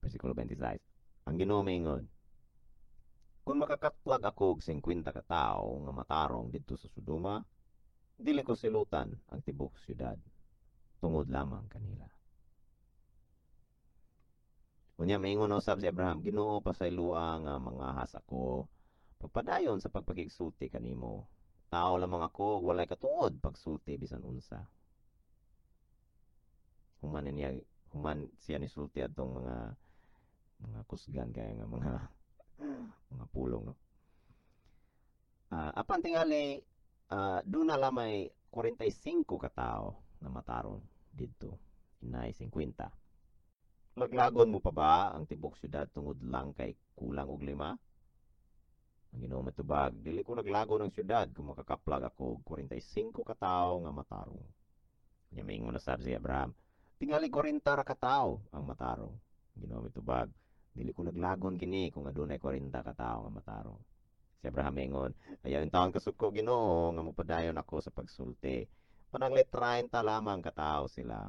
Versikulo 0.00 0.32
26. 0.32 1.28
Ang 1.28 1.36
Ginoo 1.36 1.60
mingon, 1.60 2.08
kung 3.44 3.60
makakatlag 3.60 4.22
ako 4.24 4.56
og 4.56 4.60
50 4.62 5.02
ka 5.10 5.26
tawo 5.26 5.82
nga 5.82 5.92
matarong 5.92 6.54
didto 6.54 6.78
sa 6.78 6.86
Sodoma 6.86 7.42
dili 8.14 8.46
ko 8.46 8.54
silutan 8.54 9.10
ang 9.32 9.40
tibok 9.42 9.74
syudad 9.80 10.14
tungod 11.02 11.26
lamang 11.26 11.64
kanila 11.66 12.06
Unya 15.00 15.16
maingon 15.16 15.56
usab 15.56 15.80
si 15.80 15.88
Abraham 15.88 16.20
Ginoo 16.20 16.60
pasayloa 16.60 17.40
nga 17.40 17.56
mga 17.56 17.86
has 17.96 18.12
ako. 18.20 18.68
Pagpadayon 19.16 19.80
sa 19.80 19.88
pagpakigsulti 19.88 20.68
kanimo 20.68 21.24
tao 21.72 21.96
lamang 21.96 22.20
ako 22.20 22.60
walay 22.68 22.84
katuod 22.84 23.40
pagsulti 23.40 23.96
bisan 23.96 24.20
unsa. 24.20 24.60
Human 27.00 27.32
niya 27.32 27.56
human 27.96 28.28
siya 28.44 28.60
ni 28.60 28.68
sulti 28.68 29.00
atong 29.00 29.40
mga 29.40 29.56
mga 30.68 30.80
kusgan 30.84 31.32
kaya 31.32 31.56
nga 31.56 31.64
mga 31.64 31.92
mga 33.16 33.26
pulong 33.32 33.72
no? 33.72 33.74
Uh, 35.48 35.72
apan 35.80 36.04
tingali 36.04 36.60
uh, 37.08 37.40
doon 37.48 37.72
na 37.72 37.80
lamay 37.80 38.28
45 38.52 39.24
ka 39.48 39.48
tao 39.48 39.96
na 40.20 40.28
mataron 40.28 40.84
dito. 41.08 41.56
Inay 42.04 42.36
50 42.36 42.99
laglagon 44.00 44.48
mo 44.48 44.58
pa 44.64 44.72
ba 44.72 44.92
ang 45.12 45.28
tibok 45.28 45.60
syudad 45.60 45.84
tungod 45.92 46.16
lang 46.24 46.56
kay 46.56 46.72
kulang 46.96 47.28
og 47.28 47.44
lima? 47.44 47.76
Ang 49.10 49.20
Ginoo 49.26 49.42
matubag 49.42 49.92
dili 50.00 50.24
ko 50.24 50.38
naglago 50.38 50.78
ng 50.78 50.94
syudad 50.94 51.28
kung 51.34 51.50
makakaplag 51.50 52.08
ako 52.08 52.40
45 52.46 53.26
ka 53.26 53.34
tao 53.36 53.82
nga 53.84 53.92
matarong. 53.92 54.46
Nya 55.34 55.42
maingon 55.44 55.74
na 55.74 55.82
sab 55.82 56.00
si 56.00 56.14
Abraham 56.14 56.54
tingali 57.00 57.32
40 57.32 57.64
ra 57.64 57.80
ka 57.80 57.96
tao 57.96 58.44
ang 58.52 58.64
matarong. 58.68 59.16
Ginoo 59.56 59.80
mitubag 59.82 60.28
dili 60.70 60.94
ko 60.94 61.02
naglagon 61.02 61.58
kini 61.58 61.88
kung 61.90 62.06
adunay 62.06 62.36
40 62.38 62.70
ka 62.70 62.94
tao 62.94 63.26
nga 63.26 63.32
matarong. 63.32 63.80
Si 64.40 64.44
Abraham 64.46 64.76
ingon 64.78 65.12
ayaw 65.42 65.64
yung 65.64 65.74
taon 65.74 65.90
kasuko 65.90 66.28
Ginoo 66.30 66.92
nga 66.92 67.02
mopadayon 67.02 67.56
ako 67.58 67.80
sa 67.82 67.90
pagsulti. 67.90 68.68
Pananglit 69.10 69.50
30 69.50 69.90
lamang 69.90 70.38
ka 70.38 70.52
tao 70.54 70.86
sila 70.86 71.26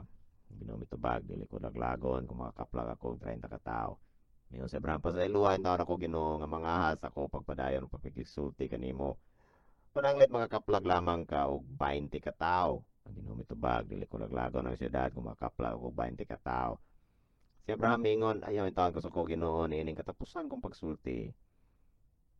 Ginoo 0.59 0.81
mitubag 0.81 1.21
dili 1.23 1.47
ko 1.47 1.61
naglagon 1.61 2.27
kung 2.27 2.39
makakaplag 2.41 2.97
ako 2.97 3.21
30 3.21 3.47
ka 3.47 3.59
tao. 3.61 3.91
Pa 4.51 5.09
sa 5.15 5.23
iluhan 5.23 5.63
taon 5.63 5.79
ako 5.79 5.93
Ginoo 5.95 6.35
nga 6.41 6.47
mangahas 6.49 6.99
ako 6.99 7.31
pagpadayon 7.31 7.87
pagpikigsulti 7.87 8.67
kanimo 8.67 9.15
pananglit 9.91 10.31
makakaplag 10.31 10.87
lamang 10.87 11.27
ka 11.27 11.51
og 11.51 11.67
20 11.75 12.23
ka 12.23 12.31
tao. 12.31 12.83
Ang 13.03 13.13
Ginoo 13.19 13.35
mitubag 13.35 13.83
dili 13.91 14.07
ko 14.07 14.23
naglago 14.23 14.63
ng 14.63 14.79
siyudad 14.79 15.11
kung 15.11 15.27
makapla 15.27 15.75
ko 15.75 15.91
20 15.91 16.23
ka 16.23 16.39
tao. 16.39 16.79
Si 17.61 17.75
Abraham 17.75 18.07
ingon 18.07 18.37
ayaw 18.47 18.71
taon 18.71 18.95
ko 18.95 18.99
sa 19.03 19.11
ko 19.11 19.27
Ginoo 19.27 19.67
niining 19.67 19.99
katapusan 19.99 20.47
kong 20.47 20.63
pagsulti. 20.63 21.27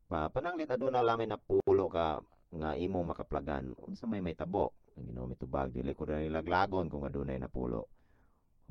Pa 0.07 0.31
pananglit 0.31 0.71
aduna 0.71 1.03
lamin 1.03 1.35
na 1.35 1.39
pulo 1.39 1.91
ka 1.91 2.23
nga 2.51 2.75
imo 2.75 3.03
makaplagan. 3.03 3.75
Unsa 3.83 4.07
may 4.07 4.23
may 4.23 4.35
tabo? 4.35 4.71
Ang 4.95 5.11
Ginoo 5.11 5.27
mitubag 5.27 5.75
dili 5.75 5.91
ko 5.91 6.07
na 6.07 6.23
nilaglagon 6.23 6.87
kung 6.87 7.03
adunay 7.03 7.35
na 7.35 7.51
pulo 7.51 8.00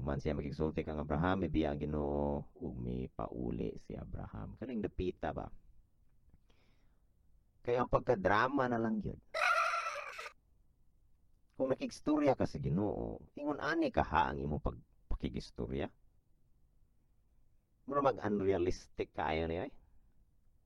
Human 0.00 0.16
siya 0.16 0.32
magigsulti 0.32 0.80
kang 0.80 0.96
Abraham, 0.96 1.44
ibiya 1.44 1.76
Ginoo 1.76 2.40
ug 2.56 2.72
mi 2.80 3.04
pauli 3.12 3.68
si 3.84 3.92
Abraham. 3.92 4.56
Kaning 4.56 4.80
dapita 4.80 5.28
ba? 5.36 5.44
Kaya 7.60 7.84
ang 7.84 7.92
pagkadrama 7.92 8.64
na 8.64 8.80
lang 8.80 8.96
yun. 9.04 9.20
Kung 11.52 11.68
nakigstorya 11.68 12.32
ka 12.32 12.48
sa 12.48 12.56
Ginoo, 12.56 13.20
ingon 13.36 13.60
ani 13.60 13.92
ka 13.92 14.00
ha 14.00 14.32
ang 14.32 14.40
imong 14.40 14.64
pag 14.64 14.80
pakigistorya. 15.12 15.92
Mura 17.84 18.00
mag 18.00 18.24
unrealistic 18.24 19.12
kaayo 19.12 19.44
niya 19.44 19.68
eh. 19.68 19.74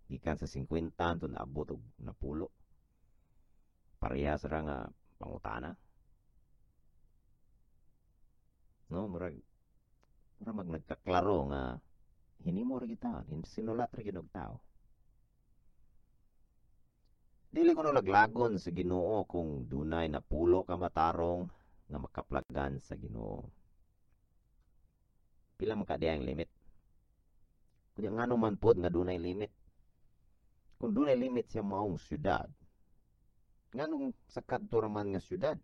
Gikan 0.06 0.38
sa 0.38 0.46
50 0.46 0.94
to 0.94 1.26
naabot 1.26 1.74
og 1.74 1.82
napulo. 1.98 2.54
Parehas 3.98 4.46
ra 4.46 4.62
nga 4.62 4.78
pangutana. 5.18 5.74
No, 8.94 9.10
murag 9.10 9.34
mura 10.38 10.52
mag 10.54 10.70
nagkaklaro 10.70 11.38
nga 11.50 11.62
hinimo 12.46 12.78
ra 12.78 12.86
kita, 12.86 13.26
sinulat 13.42 13.90
ra 13.90 14.02
ginog 14.06 14.30
tao. 14.30 14.62
Dili 17.50 17.74
ko 17.74 17.82
na 17.82 17.98
naglagon 17.98 18.54
sa 18.58 18.70
Ginoo 18.70 19.26
kung 19.26 19.66
dunay 19.66 20.06
napulo 20.10 20.62
ka 20.62 20.78
matarong 20.78 21.42
nga 21.90 21.98
makaplagan 21.98 22.78
sa 22.78 22.94
Ginoo. 22.94 23.42
Pila 25.58 25.74
man 25.74 25.86
kadi 25.86 26.06
ang 26.10 26.22
limit? 26.22 26.50
Kunya 27.94 28.14
ngano 28.14 28.34
man 28.38 28.58
pod 28.58 28.78
nga 28.78 28.90
dunay 28.90 29.18
limit? 29.18 29.50
Kung 30.78 30.94
dunay 30.94 31.18
limit 31.18 31.50
siya 31.50 31.66
maong 31.66 31.98
syudad, 31.98 32.46
nganong 33.74 34.14
sa 34.30 34.42
kadto 34.42 34.82
man 34.86 35.14
nga 35.14 35.22
syudad? 35.22 35.58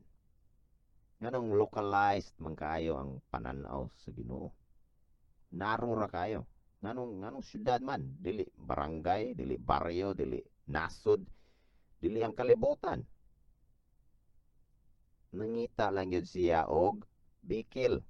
Nganong 1.21 1.53
localized 1.53 2.33
man 2.41 2.57
kayo 2.57 2.97
ang 2.97 3.21
pananaw 3.29 3.93
sa 4.01 4.09
Ginoo? 4.13 4.49
Naro 5.53 5.93
ra 5.93 6.09
kayo. 6.09 6.49
Nganong 6.81 7.21
nganong 7.21 7.45
syudad 7.45 7.85
man, 7.85 8.17
dili 8.17 8.49
barangay, 8.57 9.37
dili 9.37 9.61
baryo, 9.61 10.17
dili 10.17 10.41
nasod, 10.73 11.21
dili 12.01 12.25
ang 12.25 12.33
kalibutan 12.33 13.05
nangita 15.31 15.95
lang 15.95 16.11
yun 16.11 16.27
siya 16.27 16.67
og 16.67 17.07
bikil 17.47 18.03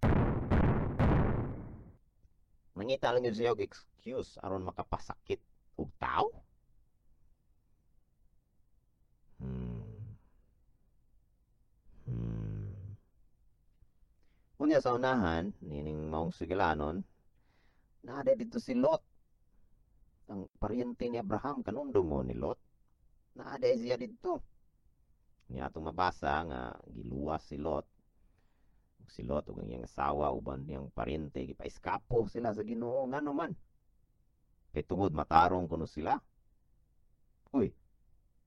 nangita 2.72 3.12
lang 3.12 3.28
yun 3.28 3.36
siya 3.36 3.52
og 3.52 3.60
excuse 3.60 4.40
aron 4.40 4.64
makapasakit 4.64 5.42
og 5.76 5.92
tao 6.00 6.32
hmm. 9.44 9.69
Unya 14.60 14.78
sa 14.84 14.92
unahan, 14.92 15.56
nining 15.64 16.12
maong 16.12 16.36
sigilanon, 16.36 17.00
naada 18.04 18.36
dito 18.36 18.60
si 18.60 18.76
Lot. 18.76 19.00
Ang 20.28 20.46
paryente 20.60 21.08
ni 21.08 21.16
Abraham, 21.16 21.64
kanundong 21.64 22.06
mo 22.06 22.20
ni 22.20 22.36
Lot 22.36 22.60
naada 23.34 23.66
siya 23.72 23.96
dito. 23.96 24.42
Nga 25.50 25.70
atong 25.70 25.86
mabasa 25.90 26.34
nga 26.46 26.60
giluwas 26.90 27.42
si 27.48 27.56
Lot. 27.58 27.86
Si 29.10 29.26
Lot 29.26 29.50
ug 29.50 29.58
ang 29.58 29.82
asawa 29.82 30.30
uban 30.30 30.62
niyang 30.62 30.92
parente 30.94 31.42
gipaiskapo 31.42 32.30
sila 32.30 32.54
sa 32.54 32.62
Ginoo 32.62 33.10
ngano 33.10 33.30
man. 33.34 33.52
Kay 34.70 34.86
tungod 34.86 35.10
matarong 35.10 35.66
kuno 35.66 35.88
sila. 35.90 36.14
Uy. 37.50 37.74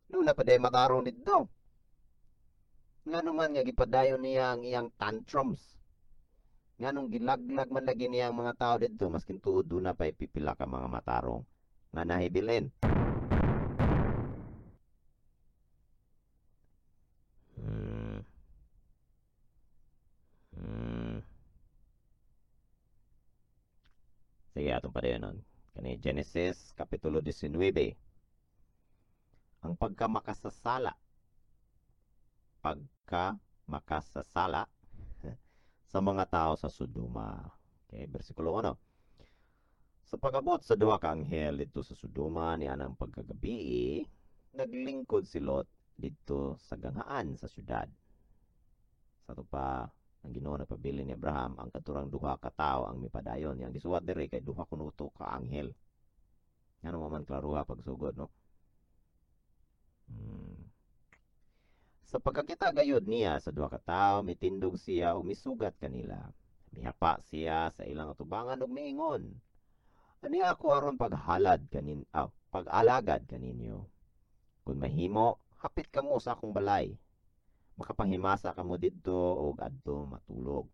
Nung 0.08 0.24
na 0.24 0.32
pa 0.32 0.48
matarong 0.48 1.04
dito. 1.04 1.52
Ngano 3.04 3.36
man 3.36 3.52
nga 3.52 3.68
gipadayon 3.68 4.24
niya 4.24 4.56
ang 4.56 4.64
iyang 4.64 4.88
tantrums. 4.96 5.60
Nganong 6.82 7.08
gilaglag 7.14 7.70
man 7.70 7.86
lagi 7.86 8.10
niya 8.10 8.34
ang 8.34 8.42
mga 8.42 8.54
tao 8.58 8.76
dito 8.82 9.06
maskin 9.06 9.38
tuod 9.38 9.70
na 9.78 9.94
pa 9.94 10.10
ipipila 10.10 10.58
ka 10.58 10.66
mga 10.66 10.90
matarong 10.90 11.46
nga 11.94 12.02
nahibilin. 12.02 12.74
Hmm. 17.54 18.26
Hmm. 20.58 21.22
Sige, 24.58 24.70
atong 24.74 24.94
padayonon. 24.98 25.38
Kani 25.78 26.02
Genesis 26.02 26.74
Kapitulo 26.74 27.22
19. 27.22 27.54
Ang 29.62 29.74
pagkamakasasala. 29.78 30.98
Pagka 32.66 33.38
makasasala 33.70 34.73
sa 35.94 36.02
mga 36.02 36.26
tao 36.26 36.58
sa 36.58 36.74
Sodoma. 36.74 37.38
Okay, 37.86 38.10
versikulo 38.10 38.58
1. 38.58 40.10
Sa 40.10 40.18
pagabot 40.18 40.58
sa 40.66 40.74
duha 40.74 40.98
ka 40.98 41.14
anghel 41.14 41.62
dito 41.62 41.86
sa 41.86 41.94
Sodoma 41.94 42.58
ni 42.58 42.66
anang 42.66 42.98
pagkagabi, 42.98 44.02
naglingkod 44.58 45.30
si 45.30 45.38
Lot 45.38 45.70
dito 45.94 46.58
sa 46.58 46.82
ganhaan 46.82 47.38
sa 47.38 47.46
syudad. 47.46 47.86
Sa 49.30 49.38
to 49.38 49.46
pa 49.46 49.86
ang 50.26 50.32
Ginoo 50.34 50.58
nagpabili 50.58 51.06
ni 51.06 51.14
Abraham 51.14 51.62
ang 51.62 51.70
katurang 51.70 52.10
duha 52.10 52.42
ka 52.42 52.50
tawo 52.50 52.90
ang 52.90 52.98
mipadayon 52.98 53.62
yang 53.62 53.70
gisuwat 53.70 54.02
diri 54.02 54.26
kay 54.26 54.42
duha 54.42 54.66
kunuto 54.66 55.14
ka 55.14 55.30
anghel. 55.30 55.70
Ngano 56.82 57.06
man 57.06 57.22
klaruha 57.22 57.70
pagsugod 57.70 58.18
no. 58.18 58.34
Hmm. 60.10 60.73
Sa 62.14 62.22
pagkakita 62.22 62.70
gayud 62.70 63.10
niya 63.10 63.42
sa 63.42 63.50
duha 63.50 63.74
ka 63.74 63.82
tawo 63.82 64.22
mitindog 64.22 64.78
siya 64.78 65.18
ug 65.18 65.26
misugat 65.26 65.74
kanila. 65.82 66.30
Mihapa 66.70 67.18
siya 67.26 67.74
sa 67.74 67.90
ilang 67.90 68.14
atubangan 68.14 68.62
ug 68.62 68.70
miingon. 68.70 69.34
Ani 70.22 70.46
ako 70.46 70.78
aron 70.78 70.94
paghalad 70.94 71.66
kanin 71.74 72.06
ah, 72.14 72.30
pag-alagad 72.54 73.26
kaninyo. 73.26 73.90
Kung 74.62 74.78
mahimo, 74.78 75.42
hapit 75.58 75.90
ka 75.90 76.06
mo 76.06 76.22
sa 76.22 76.38
akong 76.38 76.54
balay. 76.54 76.94
Makapanghimasa 77.82 78.54
ka 78.54 78.62
mo 78.62 78.78
didto 78.78 79.50
og 79.50 79.58
adto 79.58 80.06
matulog. 80.06 80.70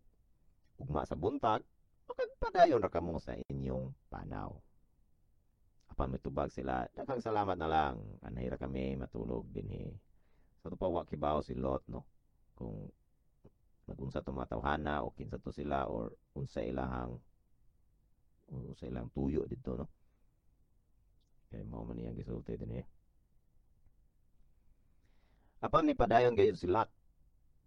Ugma 0.76 1.08
sa 1.08 1.16
buntag, 1.16 1.64
makagpadayon 2.04 2.84
ra 2.84 2.92
ka 2.92 3.00
mo 3.00 3.16
sa 3.16 3.32
inyong 3.48 3.88
panaw. 4.12 4.60
pa 5.96 6.04
mitubag 6.04 6.52
sila 6.52 6.84
daghang 6.92 7.24
salamat 7.24 7.56
na 7.56 7.68
lang 7.68 7.96
anahira 8.24 8.60
kami 8.60 8.96
matulog 8.96 9.48
dinhi 9.52 9.96
sa 10.60 10.68
so, 10.68 10.76
pa 10.76 10.92
wa 10.92 11.08
kibaw 11.08 11.40
si 11.40 11.56
Lot 11.56 11.88
no? 11.88 12.04
Kung 12.52 12.92
nagunsa 13.88 14.20
to 14.20 14.30
mga 14.30 14.52
tawhana 14.52 15.02
o 15.02 15.10
kinsa 15.16 15.40
to 15.40 15.50
sila 15.50 15.88
or 15.88 16.12
unsa 16.36 16.60
ilahang 16.60 17.16
unsa 18.52 18.86
ilang 18.86 19.08
tuyo 19.16 19.48
dito 19.48 19.74
no? 19.80 19.88
Kay 21.48 21.64
mao 21.64 21.82
man 21.82 21.98
iyang 21.98 22.14
gisulti 22.14 22.60
dinhi 22.60 22.84
apan 25.60 25.84
ni 25.84 25.92
padayon 25.92 26.36
gayud 26.36 26.56
si 26.56 26.68
Lot 26.68 26.88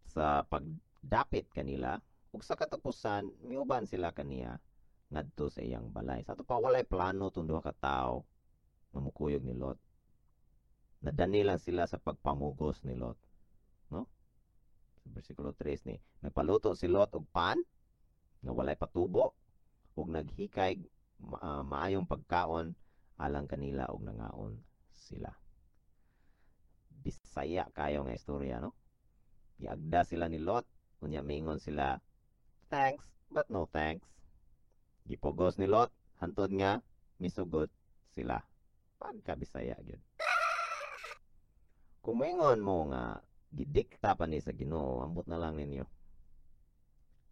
sa 0.10 0.42
pagdapit 0.46 1.50
kanila 1.54 1.98
ug 2.34 2.42
sa 2.42 2.58
katapusan 2.58 3.30
miuban 3.46 3.86
sila 3.86 4.10
kaniya 4.10 4.58
ngadto 5.14 5.50
sa 5.50 5.62
iyang 5.62 5.94
balay? 5.94 6.26
Sa 6.26 6.34
to 6.34 6.42
pa 6.42 6.58
walay 6.58 6.82
plano 6.86 7.30
tong 7.30 7.46
duha 7.46 7.62
ka 7.62 7.74
tawo 7.74 8.26
mamukuyog 8.94 9.46
ni 9.46 9.54
Lot 9.54 9.78
nadani 11.04 11.44
lang 11.44 11.60
sila 11.60 11.84
sa 11.84 12.00
pagpamugos 12.00 12.88
ni 12.88 12.96
Lot 12.96 13.20
no? 13.92 14.08
Sa 15.04 15.12
versikulo 15.12 15.52
3 15.52 15.92
ni 15.92 16.00
nagpaluto 16.24 16.72
si 16.80 16.88
Lot 16.88 17.12
og 17.20 17.28
pan 17.28 17.60
nga 18.40 18.52
walay 18.56 18.80
patubo 18.80 19.36
ug 20.00 20.08
naghikay 20.08 20.80
uh, 21.44 21.62
maayong 21.68 22.08
pagkaon 22.08 22.72
alang 23.20 23.46
kanila 23.46 23.86
og 23.94 24.02
nangaon 24.02 24.58
sila. 24.90 25.30
Bisaya 27.04 27.68
kayo 27.76 28.08
nga 28.08 28.16
istorya 28.16 28.64
no? 28.64 28.72
Giagda 29.60 30.08
sila 30.08 30.32
ni 30.32 30.40
Lot 30.40 30.64
unya 31.04 31.20
mingon 31.20 31.60
sila 31.60 32.00
thanks 32.72 33.12
but 33.28 33.52
no 33.52 33.68
thanks. 33.68 34.08
Gipugos 35.04 35.60
ni 35.60 35.68
Lot 35.68 35.92
hantod 36.24 36.56
nga 36.56 36.80
misugot 37.20 37.68
sila. 38.16 38.40
Pagkabisaya 39.04 39.76
gyud 39.84 40.00
kumingon 42.04 42.60
mo 42.60 42.92
nga 42.92 43.24
gidikta 43.56 44.12
pa 44.14 44.28
ni 44.28 44.44
sa 44.44 44.52
Ginoo 44.52 45.00
ambot 45.02 45.24
na 45.24 45.40
lang 45.40 45.56
ninyo. 45.56 45.88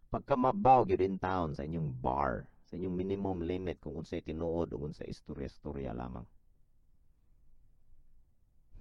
Pagka 0.08 0.34
mabaw 0.34 0.88
gyud 0.88 1.04
in 1.04 1.20
town 1.20 1.52
sa 1.52 1.68
inyong 1.68 1.92
bar 2.00 2.48
sa 2.64 2.80
inyong 2.80 2.96
minimum 2.96 3.44
limit 3.44 3.84
kung 3.84 4.00
unsay 4.00 4.24
tinuod 4.24 4.72
o 4.72 4.80
unsay 4.80 5.12
istorya-istorya 5.12 5.92
lamang. 5.92 6.24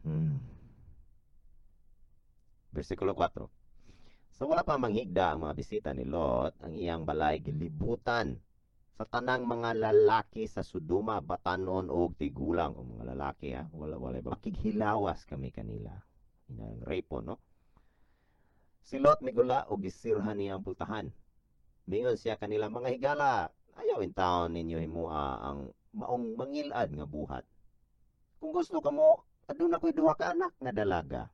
Hmm. 0.01 0.41
versikulo 2.73 3.13
4 3.13 3.45
So 4.33 4.49
wala 4.49 4.65
pa 4.65 4.79
manghigda 4.79 5.35
ang 5.35 5.45
mga 5.45 5.53
bisita 5.53 5.89
ni 5.93 6.07
Lot, 6.07 6.57
ang 6.63 6.73
iyang 6.73 7.05
balay 7.05 7.37
gilibutan 7.37 8.41
sa 9.01 9.17
tanang 9.17 9.49
mga 9.49 9.81
lalaki 9.81 10.45
sa 10.45 10.61
Suduma, 10.61 11.25
Batanon 11.25 11.89
o 11.89 12.13
Tigulang 12.13 12.77
o 12.77 12.85
mga 12.85 13.17
lalaki 13.17 13.49
ha, 13.57 13.65
wala 13.73 13.97
wala 13.97 14.21
ba? 14.21 14.37
Makighilawas 14.37 15.25
kami 15.25 15.49
kanila. 15.49 15.89
Inang 16.53 16.85
rape 16.85 17.09
no? 17.25 17.41
Si 18.85 19.01
Lot 19.01 19.25
migula 19.25 19.65
og 19.73 19.81
gisirhan 19.81 20.37
niya 20.37 20.53
ang 20.53 20.61
pultahan. 20.61 21.09
Mingon 21.89 22.13
siya 22.13 22.37
kanila 22.37 22.69
mga 22.69 22.93
higala 22.93 23.49
ayaw 23.73 24.05
in 24.05 24.13
town 24.13 24.53
ninyo 24.53 24.77
himua 24.77 25.49
ang 25.49 25.73
maong 25.97 26.37
mangilad 26.37 26.93
nga 26.93 27.07
buhat. 27.09 27.41
Kung 28.37 28.53
gusto 28.53 28.85
kamo 28.85 29.25
aduna 29.49 29.81
ko'y 29.81 29.97
duha 29.97 30.13
ka 30.13 30.29
anak 30.29 30.53
nga 30.61 30.69
dalaga. 30.69 31.25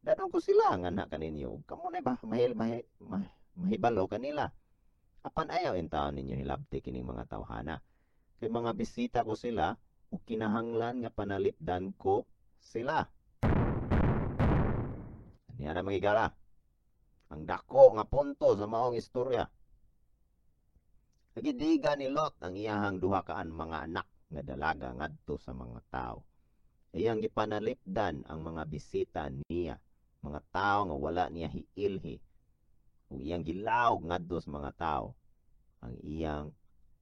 Dadong 0.00 0.32
ko 0.32 0.40
sila 0.40 0.72
nga 0.80 0.88
anak 0.88 1.12
kaninyo 1.12 1.68
kamo 1.68 1.92
na 1.92 2.00
ba 2.00 2.16
mahil 2.24 2.56
mahi, 2.56 2.80
mah, 3.04 3.28
mahibalo 3.60 4.08
kanila 4.08 4.48
apan 5.24 5.48
ayaw 5.48 5.74
in 5.80 5.88
town 5.88 6.14
ninyo 6.14 6.36
hilabti 6.36 6.84
kining 6.84 7.08
mga 7.08 7.26
tawhana 7.26 7.80
kay 8.38 8.52
mga 8.52 8.70
bisita 8.76 9.18
ko 9.24 9.32
sila 9.34 9.72
ug 10.12 10.20
kinahanglan 10.22 11.00
nga 11.00 11.10
panalipdan 11.10 11.96
ko 11.96 12.28
sila 12.60 13.08
Niya 15.64 15.70
na 15.70 15.86
magigala. 15.86 16.26
Ang 17.32 17.48
dako 17.48 17.96
nga 17.96 18.04
punto 18.04 18.52
sa 18.52 18.68
maong 18.68 18.98
istorya. 18.98 19.46
Nagidiga 21.34 21.96
ni 21.96 22.12
Lot 22.12 22.36
ang 22.44 22.54
iyahang 22.54 23.00
duha 23.00 23.24
kaan 23.26 23.50
mga 23.50 23.90
anak 23.90 24.06
nga 24.30 24.42
dalaga 24.44 24.92
ngadto 24.92 25.40
sa 25.40 25.56
mga 25.56 25.80
tao. 25.90 26.22
Iyang 26.94 27.18
gipanalipdan 27.24 28.22
ang 28.30 28.44
mga 28.44 28.62
bisita 28.70 29.26
niya, 29.26 29.80
mga 30.22 30.40
tao 30.54 30.86
nga 30.86 30.96
wala 31.00 31.24
niya 31.26 31.50
hiilhi. 31.50 32.22
Ug 33.14 33.22
iyang 33.22 33.46
gilawg 33.46 34.02
ngadto 34.02 34.42
sa 34.42 34.50
mga 34.50 34.70
tao 34.74 35.14
ang 35.86 35.94
iyang 36.02 36.50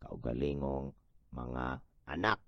kaugalingong 0.04 0.92
mga 1.32 1.80
anak. 2.04 2.40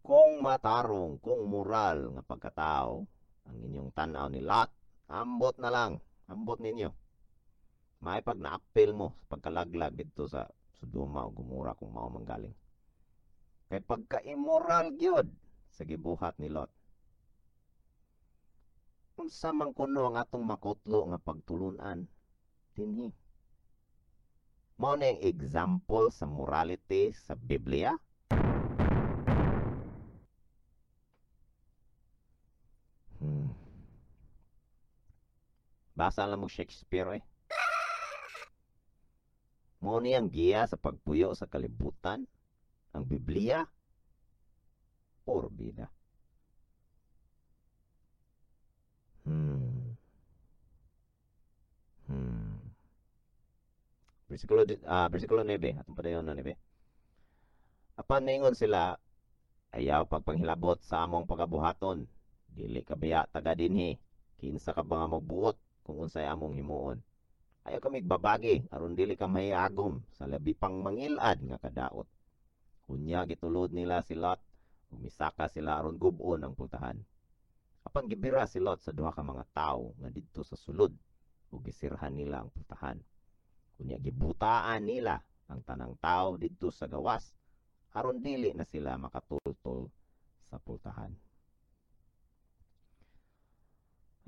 Kung 0.00 0.40
matarong, 0.40 1.20
kung 1.20 1.44
moral 1.44 2.16
nga 2.16 2.22
pagkatao, 2.24 3.04
ang 3.44 3.56
inyong 3.60 3.92
tanaw 3.92 4.32
ni 4.32 4.40
Lot, 4.40 4.72
ambot 5.12 5.52
na 5.60 5.68
lang, 5.68 6.00
ambot 6.24 6.56
ninyo. 6.56 6.88
May 8.00 8.24
pag 8.24 8.40
naapil 8.40 8.96
mo 8.96 9.12
sa 9.20 9.36
pagkalaglag 9.36 9.92
dito 9.92 10.24
sa 10.24 10.48
Sodoma 10.80 11.28
o 11.28 11.34
Gomora 11.36 11.76
kung 11.76 11.92
mao 11.92 12.08
manggaling. 12.08 12.56
Kay 13.68 13.84
pagka-immoral 13.84 14.96
gyud 14.96 15.28
sa 15.68 15.84
gibuhat 15.84 16.40
ni 16.40 16.48
Lot. 16.48 16.72
Unsa 19.20 19.52
man 19.52 19.76
kuno 19.76 20.08
ang 20.08 20.16
atong 20.16 20.48
makutlo 20.48 21.12
nga 21.12 21.20
pagtulunan 21.20 22.08
dinhi. 22.72 23.12
Mao 24.80 24.96
na 24.96 25.12
example 25.12 26.08
sa 26.08 26.24
morality 26.24 27.12
sa 27.12 27.36
Biblia 27.36 27.92
Hmm. 33.20 33.52
Basa 35.92 36.24
lang 36.24 36.40
mo 36.40 36.48
Shakespeare 36.48 37.20
eh. 37.20 37.22
Mo 39.84 40.00
ni 40.00 40.16
ang 40.16 40.32
giya 40.32 40.64
sa 40.64 40.80
pagpuyo 40.80 41.36
sa 41.36 41.44
kalibutan, 41.44 42.24
ang 42.96 43.04
Biblia, 43.04 43.68
or 45.28 45.52
bida. 45.52 45.92
Versikulo, 54.30 54.62
ah, 54.86 55.10
versikulo 55.10 55.42
9, 55.42 55.82
atong 55.82 55.98
padayon 55.98 56.22
na 56.22 56.38
9. 56.38 56.54
Apan 57.98 58.22
ningon 58.22 58.54
sila, 58.54 58.94
ayaw 59.74 60.06
pagpanghilabot 60.06 60.78
sa 60.86 61.02
among 61.02 61.26
pagabuhaton, 61.26 62.06
dili 62.46 62.86
ka 62.86 62.94
baya 62.94 63.26
taga 63.26 63.58
dinhi. 63.58 63.98
Kinsa 64.38 64.70
ka 64.70 64.86
ba 64.86 65.02
nga 65.02 65.18
magbuot 65.18 65.58
kung 65.82 66.06
unsay 66.06 66.30
among 66.30 66.54
himuon. 66.54 67.02
Ayo 67.66 67.82
kami 67.82 68.06
babagi 68.06 68.70
aron 68.70 68.94
dili 68.94 69.18
ka 69.18 69.26
mahiagom 69.26 69.98
sa 70.14 70.30
labi 70.30 70.54
pang 70.54 70.78
mangilad 70.78 71.42
nga 71.42 71.58
kadaot. 71.58 72.06
Unya 72.86 73.26
gitulod 73.26 73.74
nila 73.74 74.00
si 74.06 74.14
Lot. 74.14 74.40
Ug 74.94 75.02
misaka 75.02 75.50
sila 75.50 75.76
aron 75.76 75.98
gubon 75.98 76.40
ang 76.40 76.54
pultahan. 76.54 76.96
Apan 77.84 78.06
gibira 78.06 78.46
si 78.46 78.62
Lot 78.62 78.80
sa 78.80 78.94
duha 78.94 79.10
ka 79.10 79.26
mga 79.26 79.44
tawo 79.52 79.92
nga 79.98 80.08
didto 80.08 80.46
sa 80.46 80.54
sulod 80.54 80.94
ug 81.50 81.60
gisirhan 81.66 82.14
nila 82.14 82.46
ang 82.46 82.50
pultahan 82.54 82.96
unya 83.80 83.96
gibutaan 83.96 84.84
nila 84.84 85.16
ang 85.50 85.60
tanang 85.66 85.96
tawo 85.98 86.38
didto 86.38 86.70
sa 86.70 86.86
gawas. 86.86 87.32
Aron 87.96 88.22
dili 88.22 88.54
na 88.54 88.62
sila 88.62 88.94
makatultol 88.94 89.90
sa 90.46 90.56
pultahan. 90.62 91.10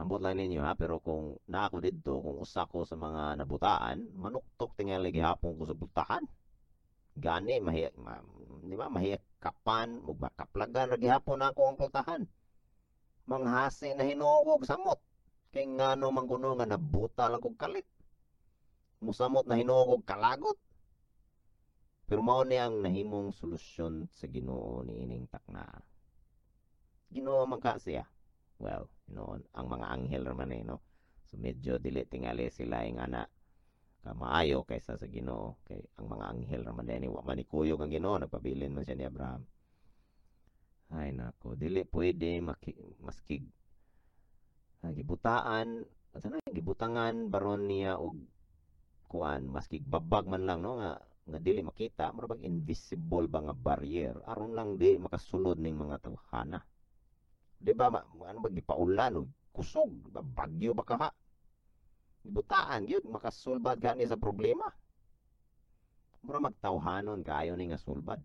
Ambot 0.03 0.19
lang 0.19 0.41
ninyo 0.41 0.65
ha 0.67 0.75
pero 0.75 0.99
kung 0.99 1.39
na 1.47 1.71
ako 1.71 1.77
didto 1.79 2.19
kung 2.19 2.43
usa 2.43 2.67
ko 2.67 2.83
sa 2.83 2.99
mga 2.99 3.39
nabutaan 3.39 4.03
manuktok 4.19 4.75
tingali 4.75 5.15
gihapon 5.15 5.55
ko 5.55 5.63
sa 5.69 5.79
butahan 5.79 6.25
gani 7.13 7.61
mahi 7.61 7.93
ma, 8.01 8.17
di 8.65 8.75
ba 8.75 8.89
mahi 8.89 9.13
kapan 9.37 10.01
ug 10.09 10.17
makaplagan 10.17 10.91
ra 10.91 10.97
gihapon 10.97 11.45
ako 11.45 11.61
ang 11.69 11.79
pultahan. 11.79 12.23
Manghasi 13.29 13.95
na 13.95 14.03
hinungog 14.09 14.65
samot. 14.67 14.99
Kay 15.53 15.69
ngano 15.69 16.09
man 16.09 16.25
kuno 16.25 16.57
nga 16.57 16.65
nabuta 16.65 17.29
lang 17.29 17.45
kog 17.45 17.61
kalit 17.61 17.85
musamot 19.03 19.45
na 19.51 19.59
hinungog 19.59 20.07
kalagot. 20.07 20.57
Pero 22.07 22.23
mao 22.23 22.47
ni 22.47 22.61
ang 22.61 22.85
nahimong 22.85 23.35
solusyon 23.35 24.07
sa 24.13 24.29
Ginoo 24.29 24.85
ni 24.87 25.03
ining 25.03 25.27
takna. 25.27 25.65
Ginoo 27.11 27.45
man 27.49 27.61
siya. 27.81 28.07
Well, 28.63 28.87
you 29.11 29.19
know, 29.19 29.41
ang 29.59 29.67
mga 29.67 29.87
anghel 29.91 30.23
naman 30.29 30.55
eh, 30.55 30.63
no? 30.63 30.79
So 31.27 31.35
medyo 31.41 31.81
dili 31.81 32.07
tingali 32.07 32.53
sila 32.53 32.87
yung 32.87 33.03
ana. 33.03 33.27
Kamaayo 34.03 34.63
kaysa 34.69 35.01
sa 35.01 35.09
Ginoo. 35.09 35.63
Kay 35.65 35.83
ang 35.99 36.07
mga 36.11 36.25
anghel 36.37 36.63
naman 36.63 36.85
din 36.85 37.09
wa 37.11 37.25
man 37.25 37.41
ikuyog 37.41 37.81
ang 37.81 37.91
Ginoo. 37.91 38.21
Nagpabilin 38.21 38.77
man 38.77 38.85
siya 38.85 38.99
ni 38.99 39.09
Abraham. 39.09 39.43
Ay 40.93 41.17
nako. 41.17 41.57
Dili 41.57 41.89
pwede 41.89 42.45
maki, 42.45 42.77
maskig 43.01 43.49
ah, 44.85 44.93
gibutaan. 44.93 45.81
Na 46.13 46.53
gibutangan 46.53 47.33
baron 47.33 47.65
niya 47.65 47.97
og 47.97 48.21
kuan 49.13 49.45
maskig 49.53 49.85
babag 49.85 50.25
man 50.25 50.49
lang 50.49 50.65
no 50.65 50.81
nga 50.81 50.97
nga 51.23 51.39
dili 51.39 51.61
makita 51.63 52.11
mura 52.11 52.33
bang 52.33 52.49
invisible 52.49 53.29
ba 53.29 53.45
nga 53.45 53.55
barrier? 53.55 54.17
Aron 54.27 54.57
lang 54.59 54.81
di 54.81 54.97
makasulod 54.99 55.61
ning 55.61 55.77
mga 55.79 56.03
tawhana. 56.03 56.59
Di 57.63 57.73
ba 57.79 57.93
ma, 57.95 58.01
ano 58.27 58.39
ba 58.43 58.51
gipaulan 58.51 59.21
og 59.21 59.27
kusog? 59.55 59.91
Di 60.03 60.11
ba 60.11 60.25
bagyo 60.25 60.73
ba 60.75 60.83
kaha 60.83 61.09
butaan 62.23 62.87
gyud 62.87 63.05
makasulbad 63.11 63.83
gani 63.83 64.07
sa 64.07 64.19
problema. 64.19 64.67
Mura 66.23 66.39
magtawhanon 66.39 67.27
kayo 67.27 67.59
ni 67.59 67.71
nga 67.71 67.79
sulbad. 67.79 68.23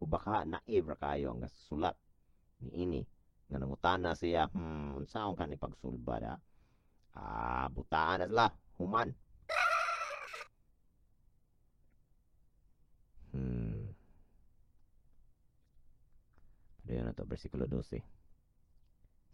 O 0.00 0.04
baka 0.04 0.44
naive 0.44 0.92
ra 0.92 0.96
kayo 0.96 1.32
nga 1.40 1.48
sulat 1.48 1.96
ni 2.60 2.84
ini 2.84 3.00
nga 3.48 3.56
nangutana 3.60 4.12
siya 4.16 4.48
hmm 4.52 5.00
unsaon 5.00 5.36
ka 5.36 5.44
ni 5.48 5.56
pagsulbad 5.56 6.22
ha? 6.24 6.36
Ah 7.16 7.66
butaan 7.72 8.24
na 8.24 8.26
sila 8.28 8.46
human 8.76 9.08
Hmm. 13.40 13.88
Dayon 16.84 17.08
na 17.08 17.16
to, 17.16 17.24
versikulo 17.24 17.64
12. 17.64 18.04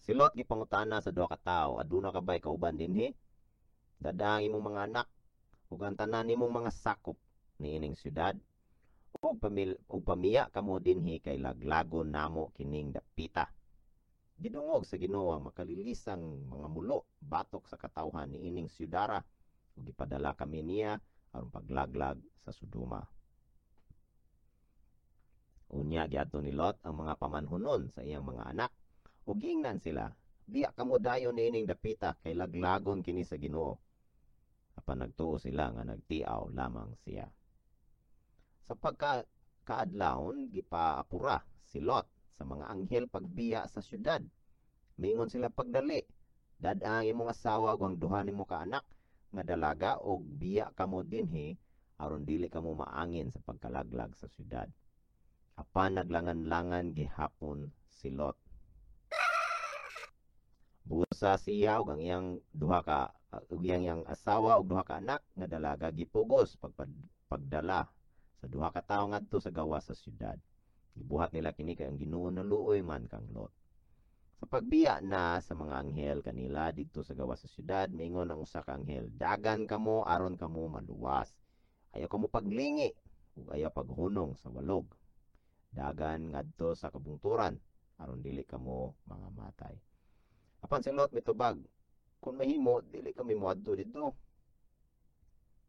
Si 0.06 0.14
Lot 0.14 0.38
gipangutana 0.38 1.02
sa 1.02 1.10
duha 1.10 1.26
ka 1.26 1.34
tawo, 1.42 1.82
aduna 1.82 2.14
ka 2.14 2.22
ba'y 2.22 2.38
kauban 2.38 2.78
dinhi? 2.78 3.10
Dadang 3.98 4.46
imong 4.46 4.70
mga 4.70 4.82
anak, 4.86 5.06
ug 5.66 5.82
ang 5.82 5.98
tanan 5.98 6.30
nimong 6.30 6.52
mga 6.62 6.70
sakop 6.70 7.18
ni 7.58 7.74
ining 7.74 7.98
syudad. 7.98 8.38
Ug 9.18 9.40
pamil 9.42 9.74
ug 9.90 10.06
pamiya 10.06 10.46
kamo 10.54 10.78
dinhi 10.78 11.18
kay 11.18 11.42
laglagon 11.42 12.14
namo 12.14 12.54
kining 12.54 12.94
dapita. 12.94 13.50
Gidungog 14.36 14.84
sa 14.86 15.00
Ginoo 15.00 15.32
ang 15.32 15.48
makalilisang 15.48 16.22
mga 16.46 16.68
mulo 16.68 17.08
batok 17.18 17.66
sa 17.66 17.80
katawhan 17.80 18.30
ni 18.30 18.46
ining 18.46 18.68
syudara 18.68 19.18
ug 19.74 19.82
gipadala 19.88 20.36
kami 20.36 20.60
niya 20.62 21.00
aron 21.32 21.50
paglaglag 21.50 22.20
sa 22.44 22.52
Sodoma. 22.52 23.15
Unya 25.74 26.06
giadto 26.06 26.38
ni 26.38 26.54
Lot 26.54 26.78
ang 26.86 27.02
mga 27.02 27.18
pamanhunon 27.18 27.90
sa 27.90 28.06
iyang 28.06 28.22
mga 28.22 28.54
anak. 28.54 28.70
Ug 29.26 29.34
giingnan 29.42 29.82
sila 29.82 30.06
diya 30.46 30.70
kamo 30.70 31.02
dayon 31.02 31.34
niining 31.34 31.66
dapita 31.66 32.14
kay 32.22 32.38
laglagon 32.38 33.02
kini 33.02 33.26
sa 33.26 33.34
Ginoo. 33.34 33.74
Apan 34.78 35.02
nagtuo 35.02 35.42
sila 35.42 35.74
nga 35.74 35.82
nagtiaw 35.82 36.54
lamang 36.54 36.94
siya. 37.02 37.26
Sa 38.62 38.78
pagka 38.78 39.26
kaadlawon 39.66 40.46
gipaapura 40.54 41.42
si 41.66 41.82
Lot 41.82 42.06
sa 42.38 42.46
mga 42.46 42.70
anghel 42.70 43.10
pagbiya 43.10 43.66
sa 43.66 43.82
syudad. 43.82 44.22
Mingon 45.02 45.26
sila 45.26 45.50
pagdali 45.50 45.98
dadang 46.62 47.02
imong 47.10 47.34
asawa 47.34 47.74
ug 47.74 47.82
ang 47.82 47.96
duha 47.98 48.22
nimo 48.22 48.46
ka 48.46 48.62
anak 48.62 48.86
nga 49.34 49.42
dalaga 49.42 49.98
og 49.98 50.22
biya 50.22 50.70
kamo 50.78 51.02
dinhi 51.02 51.58
aron 51.98 52.22
dili 52.22 52.46
kamo 52.46 52.78
maangin 52.78 53.28
sa 53.34 53.42
pagkalaglag 53.42 54.14
sa 54.16 54.30
syudad 54.30 54.70
apan 55.56 55.96
naglangan-langan 55.96 56.92
gihapon 56.92 57.72
si 57.88 58.12
Lot. 58.12 58.36
Busa 60.86 61.34
siya 61.40 61.82
ug 61.82 61.90
ang 61.90 62.00
iyang 62.04 62.28
duha 62.52 62.78
ka 62.84 63.10
ug 63.50 63.60
iyang, 63.64 63.82
iyang 63.82 64.02
asawa 64.06 64.60
ug 64.60 64.68
duha 64.68 64.84
ka 64.86 65.00
anak 65.00 65.24
nga 65.34 65.48
dalaga 65.48 65.90
gipugos 65.90 66.54
pagpad, 66.60 66.92
pagdala 67.26 67.88
sa 68.38 68.46
duha 68.46 68.68
ka 68.70 68.84
tawo 68.84 69.10
ngadto 69.10 69.40
sa 69.42 69.50
gawas 69.50 69.88
sa 69.88 69.96
syudad. 69.96 70.38
Gibuhat 70.94 71.32
nila 71.32 71.52
kini 71.56 71.74
kay 71.74 71.88
ang 71.88 71.98
Ginoo 71.98 72.30
naluoy 72.30 72.84
man 72.84 73.08
kang 73.08 73.26
Lot. 73.32 73.50
Sa 74.36 74.44
pagbiya 74.44 75.00
na 75.00 75.40
sa 75.40 75.56
mga 75.56 75.74
anghel 75.80 76.20
kanila 76.20 76.68
didto 76.68 77.00
sa 77.00 77.16
gawas 77.16 77.40
sa 77.40 77.48
syudad, 77.48 77.88
mingon 77.88 78.28
ang 78.28 78.44
usa 78.44 78.60
ka 78.60 78.76
anghel, 78.76 79.08
dagan 79.16 79.64
kamo 79.64 80.04
aron 80.04 80.36
kamo 80.36 80.68
maluwas. 80.68 81.32
Ayaw 81.96 82.12
kamo 82.12 82.28
paglingi 82.28 82.92
ug 83.40 83.56
ayaw 83.56 83.72
paghunong 83.72 84.36
sa 84.36 84.52
walog 84.52 84.84
dagan 85.76 86.32
ngadto 86.32 86.72
sa 86.72 86.88
kabungturan 86.88 87.60
aron 88.00 88.24
dili 88.24 88.42
kamo 88.48 88.96
mga 89.04 89.28
matay 89.36 89.76
apan 90.64 90.80
si 90.80 90.90
Lot 90.96 91.12
mitubag 91.12 91.60
kung 92.16 92.40
mahimo 92.40 92.80
dili 92.82 93.12
kami 93.12 93.36
moadto 93.36 93.76
dito. 93.76 94.16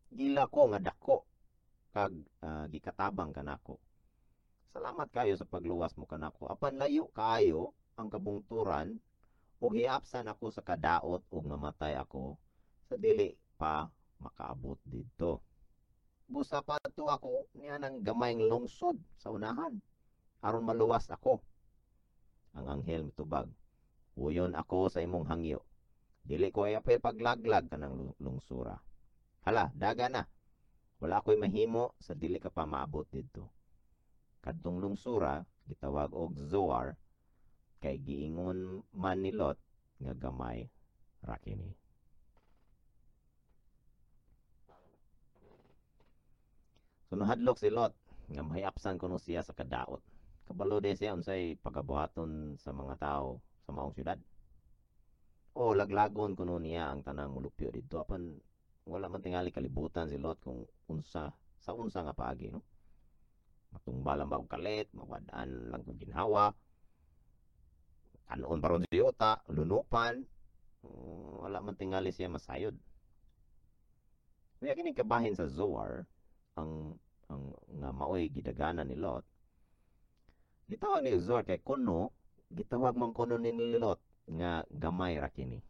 Gila 0.07 0.47
ko 0.47 0.71
nga 0.71 0.79
dako 0.79 1.27
kag 1.91 2.15
uh, 2.41 2.65
gikatabang 2.71 3.35
kanako 3.35 3.77
salamat 4.71 5.09
kayo 5.09 5.33
sa 5.33 5.49
pagluwas 5.49 5.97
mo 5.97 6.05
kanako 6.05 6.53
apan 6.53 6.77
layo 6.77 7.09
kayo 7.09 7.73
ang 7.97 8.13
kabungturan 8.13 8.93
ug 9.57 9.73
hiapsan 9.73 10.29
ako 10.29 10.53
sa 10.53 10.61
kadaot 10.61 11.25
ug 11.33 11.43
namatay 11.49 11.97
ako 11.97 12.37
sa 12.85 12.93
dili 12.93 13.33
pa 13.57 13.89
makaabot 14.21 14.77
dito. 14.85 15.41
Busa 16.29 16.61
pa 16.61 16.77
to 16.93 17.09
ako 17.09 17.49
niya 17.57 17.81
ng 17.81 18.05
gamayng 18.05 18.45
lungsod 18.45 19.01
sa 19.17 19.33
unahan 19.33 19.81
aron 20.41 20.65
maluwas 20.65 21.09
ako. 21.09 21.41
Ang 22.57 22.65
anghel 22.81 23.05
mitubag, 23.05 23.49
Uyon 24.17 24.57
ako 24.57 24.89
sa 24.89 25.05
imong 25.05 25.29
hangyo. 25.29 25.61
Dili 26.25 26.49
ko 26.49 26.65
ay 26.65 26.73
apel 26.73 26.97
paglaglag 26.97 27.69
ka 27.69 27.77
ng 27.77 28.17
lungsura. 28.17 28.73
Hala, 29.45 29.69
daga 29.77 30.09
na. 30.09 30.25
Wala 30.97 31.21
ko'y 31.21 31.37
mahimo 31.37 31.93
sa 32.01 32.17
dili 32.17 32.41
ka 32.41 32.49
pa 32.49 32.65
maabot 32.65 33.05
dito. 33.13 33.53
Kadtong 34.41 34.81
lungsura, 34.81 35.45
gitawag 35.69 36.09
og 36.17 36.33
Zoar, 36.33 36.97
kay 37.77 38.01
giingon 38.01 38.81
man 38.97 39.21
ni 39.21 39.29
Lot 39.29 39.61
nga 40.01 40.17
gamay 40.17 40.65
ra 41.21 41.37
kini. 41.37 41.77
So 47.05 47.13
nahadlok 47.13 47.61
si 47.61 47.69
Lot 47.69 47.93
nga 48.33 48.41
mahayapsan 48.41 48.97
kuno 48.97 49.21
siya 49.21 49.45
sa 49.45 49.53
kadaot 49.53 50.01
kabalo 50.47 50.79
din 50.79 50.95
siya 50.95 51.11
unsay 51.13 51.59
pagabuhaton 51.59 52.55
sa 52.55 52.71
mga 52.71 52.95
tao 52.97 53.43
sa 53.67 53.75
maong 53.75 53.91
syudad 53.91 54.19
o 55.57 55.73
laglagon 55.73 56.37
kuno 56.37 56.61
niya 56.61 56.93
ang 56.93 57.01
tanang 57.01 57.33
mulupyo 57.33 57.73
dito. 57.73 57.97
Apan 57.97 58.37
wala 58.85 59.09
man 59.09 59.25
tingali 59.25 59.49
kalibutan 59.49 60.07
si 60.07 60.21
Lot 60.21 60.37
kung 60.39 60.63
unsa 60.87 61.33
sa 61.57 61.71
unsa 61.73 62.05
nga 62.05 62.13
paagi 62.13 62.53
no? 62.53 62.61
Matungbalan 63.73 64.29
ba 64.29 64.39
og 64.39 64.47
kalit 64.47 64.87
mawadaan 64.93 65.73
lang 65.73 65.81
kung 65.83 65.97
ginhawa. 65.97 66.53
Kanon 68.29 68.61
paron 68.61 68.85
si 68.85 69.01
Yota 69.01 69.41
lunupan. 69.49 70.21
Um, 70.85 71.41
wala 71.43 71.59
man 71.59 71.75
tingali 71.75 72.13
siya 72.13 72.31
masayod. 72.31 72.77
Kaya 74.61 74.77
kini 74.77 74.93
kabahin 74.93 75.33
sa 75.33 75.49
Zoar 75.49 76.05
ang 76.55 76.95
ang 77.27 77.51
nga 77.81 77.89
maoy 77.91 78.29
gidagana 78.29 78.85
ni 78.85 78.95
Lot 78.95 79.25
Gitawag 80.67 80.99
ni 80.99 81.15
Zor 81.15 81.47
kay 81.47 81.63
kuno, 81.63 82.11
gitawag 82.51 82.99
man 82.99 83.15
kuno 83.15 83.39
ni 83.39 83.55
Lot 83.79 84.03
nga 84.27 84.67
gamay 84.67 85.15
ra 85.15 85.31
kini. 85.31 85.63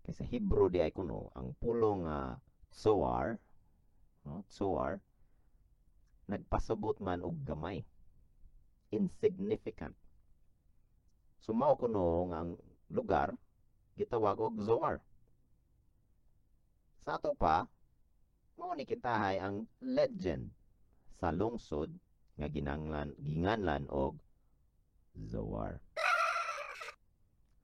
Kay 0.00 0.16
sa 0.16 0.24
Hebrew 0.24 0.72
di 0.72 0.80
ay 0.80 0.88
kuno 0.88 1.28
ang 1.36 1.52
pulong 1.60 2.08
uh, 2.08 2.40
Zoar, 2.72 3.36
no? 4.24 4.48
Zoar 4.48 4.96
nagpasabot 6.28 7.00
man 7.04 7.20
og 7.24 7.36
gamay. 7.44 7.84
Insignificant. 8.92 9.96
Sumao 11.40 11.76
so, 11.76 11.84
kuno 11.84 12.32
nga 12.32 12.38
ang 12.44 12.56
lugar 12.88 13.28
gitawag 13.96 14.40
og 14.40 14.56
Zoar. 14.64 15.04
Sa 17.04 17.20
ato 17.20 17.36
pa, 17.36 17.68
mao 18.56 18.72
ni 18.72 18.88
kitahay 18.88 19.36
ang 19.36 19.68
legend 19.84 20.48
sa 21.20 21.28
lungsod 21.28 21.92
nga 22.38 22.46
ginanglan 22.46 23.10
ginganlan 23.18 23.84
og 23.90 24.14
Zawar. 25.18 25.74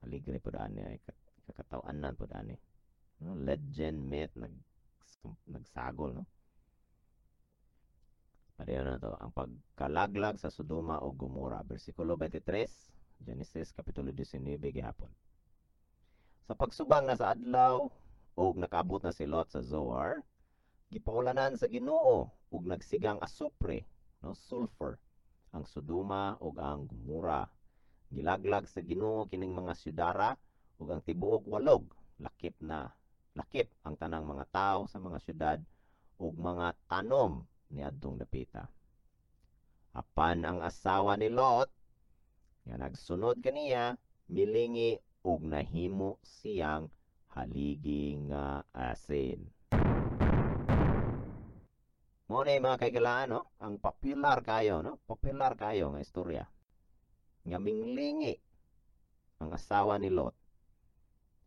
Aligre 0.03 0.43
pud 0.43 0.59
ani 0.59 0.99
kakatawanan 1.47 2.19
pud 2.19 2.31
ani. 2.35 2.59
No, 3.23 3.31
legend 3.39 4.03
myth 4.11 4.35
nag 4.35 4.51
nagsagol 5.47 6.11
no. 6.19 6.23
Pareho 8.59 8.83
na 8.83 8.99
to 8.99 9.15
ang 9.15 9.31
pagkalaglag 9.31 10.35
sa 10.35 10.51
Sodoma 10.51 10.99
o 10.99 11.15
Gomora 11.15 11.63
bersikulo 11.63 12.19
23 12.19 13.23
Genesis 13.23 13.71
kapitulo 13.71 14.11
19 14.11 14.59
gihapon. 14.75 15.11
Sa 16.45 16.53
pagsubang 16.53 17.07
na 17.07 17.15
sa 17.15 17.31
adlaw 17.31 17.87
ug 18.35 18.53
nakaabot 18.59 18.99
na 18.99 19.15
si 19.15 19.23
Lot 19.23 19.47
sa 19.55 19.63
Zoar, 19.63 20.19
gipaulanan 20.91 21.55
sa 21.55 21.71
Ginoo 21.71 22.27
ug 22.51 22.61
nagsigang 22.67 23.23
asupre 23.23 23.87
no? 24.25 24.33
Sulfur 24.33 24.97
ang 25.53 25.69
Sodoma 25.69 26.33
ug 26.41 26.57
ang 26.57 26.89
Gomora 26.89 27.45
gilaglag 28.09 28.65
sa 28.65 28.81
Ginoo 28.81 29.29
kining 29.29 29.53
mga 29.53 29.77
syudara 29.77 30.33
ug 30.81 30.89
ang 30.89 31.05
tibuok 31.05 31.45
walog. 31.45 31.85
Lakip 32.17 32.57
na 32.65 32.89
lakip 33.37 33.69
ang 33.85 33.93
tanang 33.99 34.25
mga 34.25 34.45
tao 34.49 34.89
sa 34.89 34.97
mga 34.97 35.19
syudad 35.21 35.59
ug 36.17 36.33
mga 36.33 36.73
tanom 36.89 37.45
ni 37.69 37.85
adtong 37.85 38.17
dapita 38.17 38.65
apan 39.95 40.43
ang 40.43 40.59
asawa 40.59 41.15
ni 41.15 41.31
Lot 41.31 41.71
nga 42.67 42.75
nagsunod 42.75 43.39
kaniya 43.39 43.95
milingi 44.27 44.99
ug 45.23 45.39
nahimo 45.47 46.19
siyang 46.19 46.91
haligi 47.31 48.19
nga 48.27 48.67
asin 48.75 49.39
mo 52.25 52.41
na 52.41 52.57
mga 52.57 52.81
kaigalaan 52.81 53.37
no? 53.37 53.41
Ang 53.61 53.77
popular 53.77 54.41
kayo 54.41 54.81
no? 54.81 54.97
Popular 55.05 55.53
kayo 55.53 55.93
nga 55.93 56.01
istorya. 56.01 56.43
Nga 57.45 57.57
minglingi 57.61 58.33
ang 59.41 59.53
asawa 59.53 60.01
ni 60.01 60.09
Lot. 60.09 60.33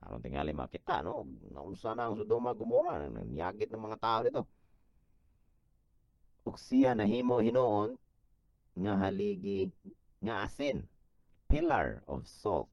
Aron 0.06 0.22
tingali 0.22 0.54
makita 0.54 1.02
no? 1.02 1.26
Naunsa 1.50 1.98
na 1.98 2.06
ang 2.06 2.14
Sodoma 2.14 2.54
Gomora 2.54 3.10
niyagit 3.10 3.74
ng 3.74 3.82
mga 3.82 3.98
tao 3.98 4.20
dito. 4.22 4.42
Ug 6.46 6.54
siya 6.54 6.94
nahimo 6.94 7.42
hinuon 7.42 7.98
nga 8.78 8.92
haligi 9.02 9.66
nga 10.22 10.46
asin 10.46 10.86
pillar 11.50 12.06
of 12.06 12.22
salt. 12.30 12.70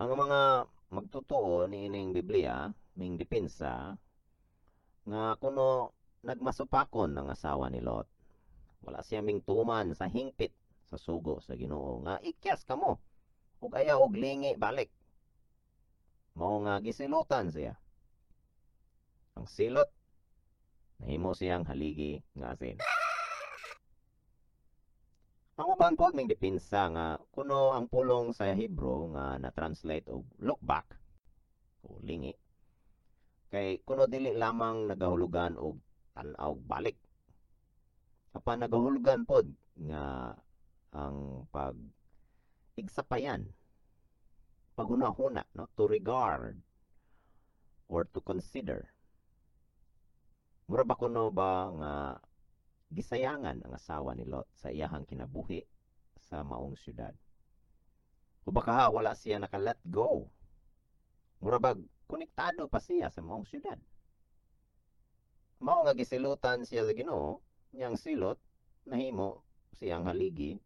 Ang 0.00 0.16
mga 0.16 0.66
magtotoo 0.88 1.68
ni 1.68 1.86
ining 1.86 2.16
Biblia 2.16 2.72
ming 2.96 3.20
depensa 3.20 3.94
nga 5.08 5.34
kuno 5.42 5.90
nagmasupakon 6.22 7.18
ang 7.18 7.28
asawa 7.34 7.66
ni 7.68 7.82
Lot. 7.82 8.06
Wala 8.82 9.02
siya 9.02 9.22
ming 9.22 9.42
tuman 9.42 9.94
sa 9.94 10.06
hingpit 10.06 10.54
sa 10.90 10.98
sugo 10.98 11.38
sa 11.42 11.54
Ginoo 11.58 12.02
nga 12.06 12.18
ikyas 12.22 12.62
kamo 12.66 12.98
ug 13.62 13.72
ayaw 13.74 14.02
og 14.06 14.14
lingi 14.18 14.58
balik. 14.58 14.90
Mao 16.34 16.62
nga 16.66 16.82
gisilutan 16.82 17.50
siya. 17.50 17.74
Ang 19.38 19.46
silot 19.46 19.90
nahimo 21.02 21.34
siyang 21.34 21.66
haligi 21.66 22.22
nga 22.38 22.54
asin. 22.54 22.78
Ang 25.58 25.66
uban 25.68 25.98
po 25.98 26.10
ming 26.14 26.30
depensa 26.30 26.90
nga 26.94 27.06
kuno 27.34 27.74
ang 27.74 27.86
pulong 27.90 28.34
sa 28.34 28.50
Hebrew 28.54 29.14
nga 29.14 29.38
na-translate 29.38 30.08
og 30.10 30.26
look 30.42 30.62
back 30.62 30.86
o 31.86 31.98
lingi 32.02 32.32
Kay 33.52 33.84
kuno 33.84 34.08
dili 34.08 34.32
lamang 34.32 34.88
nagahulugan 34.88 35.60
og 35.60 35.76
tan-aw 36.16 36.56
balik. 36.64 36.96
Apan 38.32 38.64
nagahulugan 38.64 39.28
pod 39.28 39.44
nga 39.76 40.32
ang 40.96 41.44
pag 41.52 41.76
igsapayan 42.80 43.44
paghunahuna 44.72 45.44
no 45.52 45.68
to 45.76 45.84
regard 45.84 46.56
or 47.92 48.08
to 48.08 48.24
consider. 48.24 48.88
Mura 50.64 50.88
ba 50.88 50.96
kuno 50.96 51.28
ba 51.28 51.68
nga 51.76 51.92
gisayangan 52.88 53.60
ang 53.60 53.72
asawa 53.76 54.16
ni 54.16 54.24
Lot 54.24 54.48
sa 54.56 54.72
iyahang 54.72 55.04
kinabuhi 55.04 55.60
sa 56.24 56.40
maong 56.40 56.72
syudad? 56.80 57.12
O 58.48 58.52
baka 58.52 58.88
wala 58.88 59.12
siya 59.12 59.36
naka 59.36 59.60
let 59.60 59.80
go? 59.84 60.32
Mura 61.44 61.60
ba 61.60 61.76
konektado 62.12 62.68
pa 62.68 62.76
siya 62.76 63.08
sa 63.08 63.24
maong 63.24 63.48
syudad. 63.48 63.80
Mao 65.64 65.80
nga 65.80 65.96
gisilutan 65.96 66.68
siya 66.68 66.84
sa 66.84 66.92
Ginoo, 66.92 67.40
niyang 67.72 67.96
silot 67.96 68.36
nahimo 68.84 69.40
siyang 69.80 70.04
haligi 70.04 70.60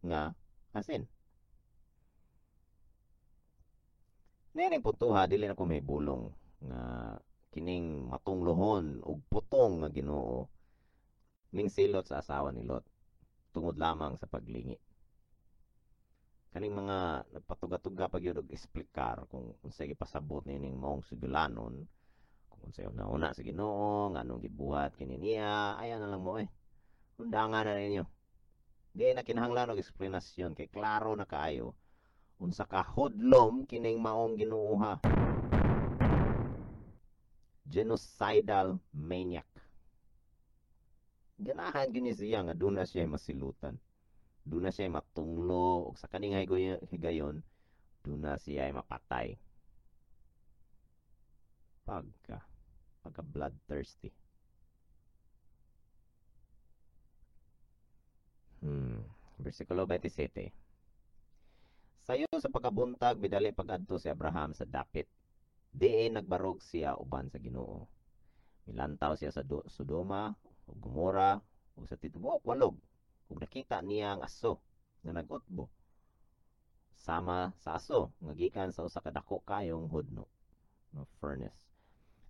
nga 0.00 0.32
asin. 0.72 1.04
Nining 4.56 4.80
putuha 4.80 5.28
dili 5.28 5.44
na 5.44 5.58
ko 5.58 5.68
may 5.68 5.84
bulong 5.84 6.32
nga 6.64 6.80
kining 7.52 8.08
matunglohon 8.08 9.04
ug 9.04 9.20
putong 9.28 9.84
nga 9.84 9.92
Ginoo 9.92 10.48
ning 11.52 11.68
silot 11.68 12.08
sa 12.08 12.24
asawa 12.24 12.56
ni 12.56 12.64
Lot 12.64 12.88
tungod 13.52 13.76
lamang 13.76 14.16
sa 14.16 14.24
paglingi 14.24 14.80
kaning 16.56 16.72
mga 16.72 17.28
nagpatuga-tuga 17.36 18.08
pag 18.08 18.24
yun 18.24 18.40
og 18.40 18.48
explicar 18.48 19.28
kung 19.28 19.52
unsay 19.60 19.92
gipasabot 19.92 20.40
nining 20.48 20.72
maong 20.80 21.04
sugulanon 21.04 21.84
kung 22.48 22.60
unsay 22.64 22.88
una-una 22.88 23.36
sa 23.36 23.44
Ginoo 23.44 24.08
nganong 24.16 24.40
gibuhat 24.40 24.96
kini 24.96 25.20
niya 25.20 25.76
ayan 25.76 26.00
na 26.00 26.08
lang 26.08 26.24
mo 26.24 26.40
eh. 26.40 26.48
Undangan 27.20 27.60
na 27.60 27.76
ninyo. 27.76 28.08
Di 28.88 29.12
na 29.12 29.20
kinahanglan 29.20 29.76
og 29.76 29.80
eksplanasyon 29.84 30.56
kay 30.56 30.72
klaro 30.72 31.12
na 31.12 31.28
kaayo 31.28 31.76
unsa 32.40 32.64
ka 32.64 32.80
hodlom 32.80 33.68
kining 33.68 34.00
maong 34.00 34.40
Ginooha 34.40 35.04
genocidal 37.68 38.80
maniac. 38.96 39.52
Ganahan 41.36 41.92
gini 41.92 42.16
siya 42.16 42.48
nga 42.48 42.56
doon 42.56 42.80
na 42.80 42.88
siya 42.88 43.04
masilutan 43.04 43.76
doon 44.46 44.70
na 44.70 44.72
siya 44.72 44.86
matunglo 44.86 45.90
ug 45.90 45.98
sa 45.98 46.06
kaning 46.06 46.38
higayon 46.86 47.42
doon 48.06 48.20
na 48.22 48.38
siya 48.38 48.70
mapatay. 48.70 49.34
Pagka 51.82 52.38
pagka 53.02 53.22
bloodthirsty. 53.26 54.14
Hmm 58.62 59.02
versikulo 59.36 59.84
27 59.84 60.48
Sayo 62.06 62.30
sa 62.38 62.48
pagkabuntag 62.48 63.18
bidali 63.18 63.50
pagadto 63.50 63.98
si 63.98 64.06
Abraham 64.06 64.54
sa 64.54 64.62
dapit. 64.62 65.10
Diin 65.74 66.14
nagbarog 66.14 66.62
siya 66.62 66.94
uban 66.94 67.26
sa 67.26 67.42
Ginoo. 67.42 67.82
Milantaw 68.70 69.18
siya 69.18 69.34
sa 69.34 69.42
Sodoma 69.66 70.30
ug 70.70 70.78
Gomora 70.78 71.34
ug 71.74 71.84
sa 71.90 71.98
tituok 71.98 72.46
walog 72.46 72.78
ug 73.30 73.36
nakita 73.42 73.82
niya 73.82 74.14
ang 74.14 74.22
aso 74.22 74.62
nga 75.02 75.12
nagutbo 75.14 75.66
sama 76.94 77.54
sa 77.62 77.78
aso 77.78 78.10
nga 78.18 78.34
gikan 78.34 78.74
sa 78.74 78.82
usa 78.86 78.98
ka 78.98 79.14
dako 79.14 79.42
kayong 79.46 79.86
hudno 79.86 80.26
no 80.94 81.06
furnace. 81.18 81.54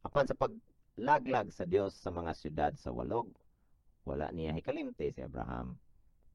Apan 0.05 0.29
sa 0.29 0.37
paglaglag 0.37 1.49
sa 1.53 1.65
Dios 1.65 1.97
sa 1.97 2.13
mga 2.13 2.33
syudad 2.37 2.73
sa 2.77 2.93
walog 2.93 3.29
wala 4.05 4.29
niya 4.33 4.53
hikalimte 4.53 5.09
si 5.13 5.21
Abraham 5.25 5.81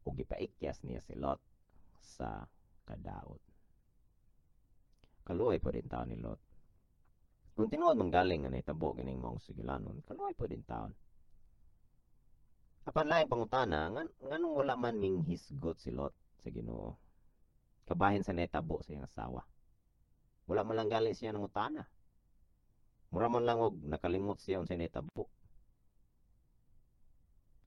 ug 0.05 0.13
gipaikyas 0.17 0.81
niya 0.81 1.01
si 1.05 1.13
Lot 1.13 1.39
sa 2.01 2.45
kadaot. 2.85 3.39
Kaluoy 5.21 5.61
pa 5.61 5.69
rin 5.69 5.85
taon 5.85 6.09
ni 6.09 6.17
Lot. 6.17 6.41
Kung 7.53 7.69
tinuod 7.69 7.99
manggaling 7.99 8.41
nga 8.47 8.51
nahitabo 8.51 8.97
kining 8.97 9.21
mong 9.21 9.37
sigilanon 9.43 10.01
kaluoy 10.07 10.33
pa 10.33 10.49
din 10.49 10.65
taon 10.65 10.91
Apan 12.81 13.13
laing 13.13 13.29
pangutana, 13.29 13.93
ngan 13.93 14.09
nganong 14.25 14.53
wala 14.57 14.73
man 14.73 14.97
ning 14.97 15.21
hisgot 15.29 15.77
si 15.77 15.93
Lot 15.93 16.17
sa 16.41 16.49
Ginoo. 16.49 16.97
Kabahin 17.85 18.25
sa 18.25 18.33
netabo 18.33 18.81
sa 18.81 18.89
iyang 18.97 19.05
asawa. 19.05 19.45
Wala 20.49 20.65
man 20.65 20.81
lang 20.81 20.89
galing 20.89 21.13
siya 21.13 21.29
ng 21.29 21.45
utana. 21.45 21.85
Mura 23.13 23.29
man 23.29 23.45
lang 23.45 23.61
og 23.61 23.77
nakalimot 23.85 24.41
siya 24.41 24.57
unsay 24.57 24.81
netabo. 24.81 25.29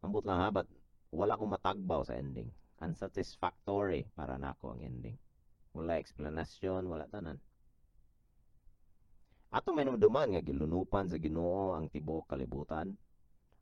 Ambot 0.03 0.27
lang 0.27 0.43
ha, 0.43 0.51
but 0.51 0.67
wala 1.15 1.39
ko 1.39 1.47
matagbaw 1.47 2.03
sa 2.03 2.19
ending. 2.19 2.51
Unsatisfactory 2.83 4.11
para 4.19 4.35
nako 4.35 4.75
ang 4.75 4.83
ending. 4.83 5.15
Wala 5.79 6.03
explanation, 6.03 6.91
wala 6.91 7.07
tanan. 7.07 7.39
Ato 9.55 9.71
may 9.71 9.87
duman 9.87 10.35
nga 10.35 10.43
gilunupan 10.43 11.07
sa 11.07 11.23
Ginoo 11.23 11.79
ang 11.79 11.87
tibuok 11.87 12.27
kalibutan 12.27 12.99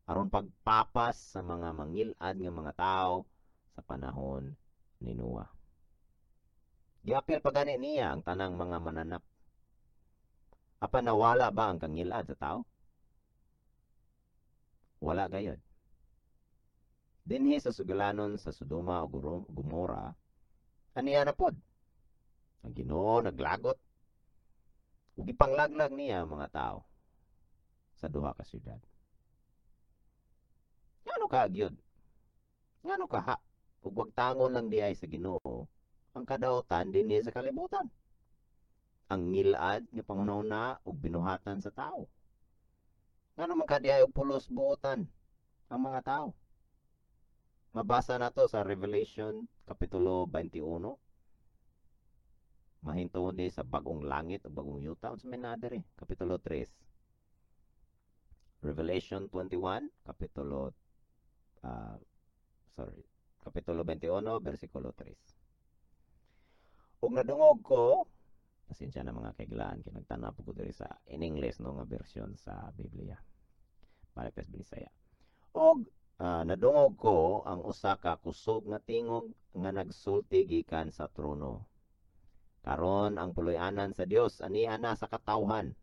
aron 0.07 0.29
pagpapas 0.29 1.39
sa 1.39 1.41
mga 1.41 1.69
mangilad 1.75 2.35
nga 2.35 2.53
mga 2.53 2.75
tao 2.75 3.27
sa 3.73 3.81
panahon 3.87 4.53
ni 4.99 5.15
Noah. 5.15 5.51
Giapil 7.03 7.43
pa 7.43 7.51
gani 7.51 7.79
niya 7.79 8.15
ang 8.15 8.23
tanang 8.23 8.55
mga 8.55 8.79
mananap. 8.79 9.23
Apa 10.83 10.99
nawala 11.03 11.51
ba 11.55 11.71
ang 11.71 11.79
kangilad 11.79 12.27
sa 12.27 12.39
tao? 12.39 12.59
Wala 15.03 15.27
gayod. 15.27 15.59
Dinhi 17.23 17.59
sa 17.63 17.71
sugalanon 17.71 18.35
sa 18.39 18.51
Sodoma 18.51 19.03
o 19.03 19.07
Gomora, 19.47 20.11
aniya 20.99 21.23
na 21.23 21.35
pod. 21.35 21.55
Ang 22.67 22.75
Ginoo 22.75 23.23
naglagot. 23.23 23.79
Ug 25.19 25.27
ipanglaglag 25.31 25.95
niya 25.95 26.23
ang 26.23 26.35
mga 26.35 26.49
tao 26.51 26.79
sa 27.99 28.11
duha 28.11 28.35
ka 28.35 28.43
syudad. 28.43 28.79
Ngano 31.13 31.29
ka 31.29 31.45
gyud? 31.45 31.77
Ngano 32.89 33.05
ka 33.05 33.21
ha? 33.21 33.37
Ug 33.85 33.93
wag 34.01 34.17
tangon 34.17 34.57
lang 34.57 34.73
diay 34.73 34.97
sa 34.97 35.05
Ginoo. 35.05 35.69
Ang 36.17 36.25
kadautan 36.25 36.89
dinhi 36.89 37.21
sa 37.21 37.37
kalibutan. 37.37 37.85
Ang 39.13 39.29
ngilad 39.29 39.93
nga 39.93 40.09
pangunahuna 40.09 40.81
ug 40.89 40.97
binuhatan 40.97 41.61
sa 41.61 41.69
tao. 41.69 42.09
Ngano 43.37 43.61
man 43.61 43.69
kadiay 43.69 44.01
og 44.01 44.17
pulos 44.17 44.49
buotan 44.49 45.05
ang 45.69 45.81
mga 45.85 46.01
tao. 46.01 46.33
Mabasa 47.77 48.17
na 48.17 48.33
to 48.33 48.49
sa 48.49 48.65
Revelation 48.65 49.45
Kapitulo 49.69 50.25
21. 50.33 50.97
Mahinto 52.89 53.21
ni 53.37 53.53
sa 53.53 53.69
bagong 53.69 54.09
langit 54.09 54.49
o 54.49 54.51
bagong 54.51 54.81
yuta. 54.81 55.13
Sa 55.21 55.29
Menadere, 55.29 55.85
Kapitulo 55.93 56.41
3. 56.41 56.65
Revelation 58.65 59.29
21, 59.29 59.93
Kapitulo 60.09 60.73
uh, 61.65 61.97
sorry, 62.75 63.07
Kapitulo 63.43 63.83
21, 63.83 64.39
versikulo 64.39 64.95
3. 64.95 67.03
Ug 67.03 67.11
nadungog 67.11 67.59
ko, 67.67 68.07
pasensya 68.71 69.03
na 69.03 69.11
mga 69.11 69.35
kaiglaan, 69.35 69.83
kinagtanaw 69.83 70.31
po 70.31 70.47
ko 70.47 70.55
diri 70.55 70.71
sa 70.71 70.87
in 71.11 71.27
English 71.27 71.59
no 71.59 71.75
nga 71.75 71.83
version 71.83 72.39
sa 72.39 72.71
Biblia. 72.79 73.19
Parehas 74.15 74.47
binisaya. 74.47 74.87
Og 75.59 75.91
uh, 76.23 76.47
nadungog 76.47 76.95
ko 76.95 77.43
ang 77.43 77.67
usa 77.67 77.99
ka 77.99 78.15
kusog 78.23 78.71
nga 78.71 78.79
tingog 78.79 79.35
nga 79.51 79.75
nagsulti 79.75 80.47
gikan 80.47 80.95
sa 80.95 81.11
trono. 81.11 81.67
Karon 82.63 83.19
ang 83.19 83.35
puloy-anan 83.35 83.91
sa 83.91 84.07
Dios 84.07 84.39
aniha 84.39 84.79
na 84.79 84.95
sa 84.95 85.11
katawhan. 85.11 85.75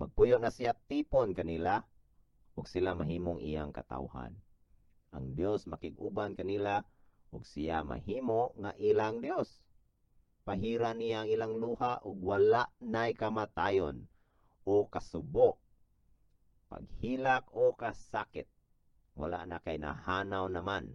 Magpuyo 0.00 0.40
na 0.40 0.48
siya 0.48 0.72
tipon 0.88 1.36
kanila 1.36 1.84
ug 2.56 2.64
sila 2.64 2.96
mahimong 2.96 3.44
iyang 3.44 3.68
katawhan. 3.68 4.32
Ang 5.16 5.32
Dios 5.32 5.64
makiguban 5.64 6.36
kanila 6.36 6.84
ug 7.32 7.40
siya 7.40 7.80
mahimo 7.80 8.52
nga 8.60 8.76
ilang 8.76 9.24
Dios. 9.24 9.64
Pahira 10.44 10.92
niya 10.92 11.24
ang 11.24 11.28
ilang 11.32 11.54
luha 11.56 11.98
ug 12.04 12.20
wala 12.20 12.68
nay 12.84 13.16
kamatayon 13.16 14.04
o 14.68 14.84
kasubo. 14.86 15.56
Paghilak 16.68 17.48
o 17.56 17.72
kasakit. 17.72 18.46
Wala 19.16 19.48
na 19.48 19.58
kay 19.64 19.80
nahanaw 19.80 20.52
naman 20.52 20.92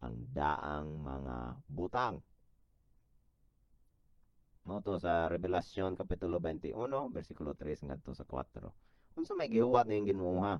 ang 0.00 0.16
daang 0.32 1.04
mga 1.04 1.36
butang. 1.68 2.24
To 4.64 4.96
sa 4.96 5.28
Revelasyon 5.28 5.92
kapitulo 5.92 6.40
21 6.40 6.72
bersikulo 7.12 7.52
3 7.52 7.84
ngadto 7.84 8.16
sa 8.16 8.24
4. 8.24 9.20
Unsa 9.20 9.36
may 9.36 9.52
gihuwat 9.52 9.84
ning 9.84 10.08
Ginoo 10.08 10.40
ha? 10.40 10.56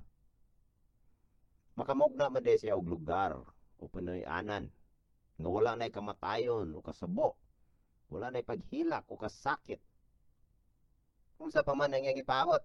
Makamugna 1.75 2.31
man 2.31 2.47
siya 2.47 2.79
og 2.79 2.87
lugar 2.87 3.35
o 3.79 3.83
panoy-anan 3.91 4.71
nga 5.35 5.49
wala 5.51 5.75
na'y 5.75 5.91
kamatayon 5.91 6.71
o 6.71 6.79
kasabo. 6.79 7.35
Wala 8.07 8.31
na'y 8.31 8.47
paghilak 8.47 9.03
o 9.11 9.19
kasakit. 9.19 9.83
Unsa 11.35 11.67
pa 11.67 11.75
man 11.75 11.91
ang 11.91 12.15
ipawat? 12.15 12.63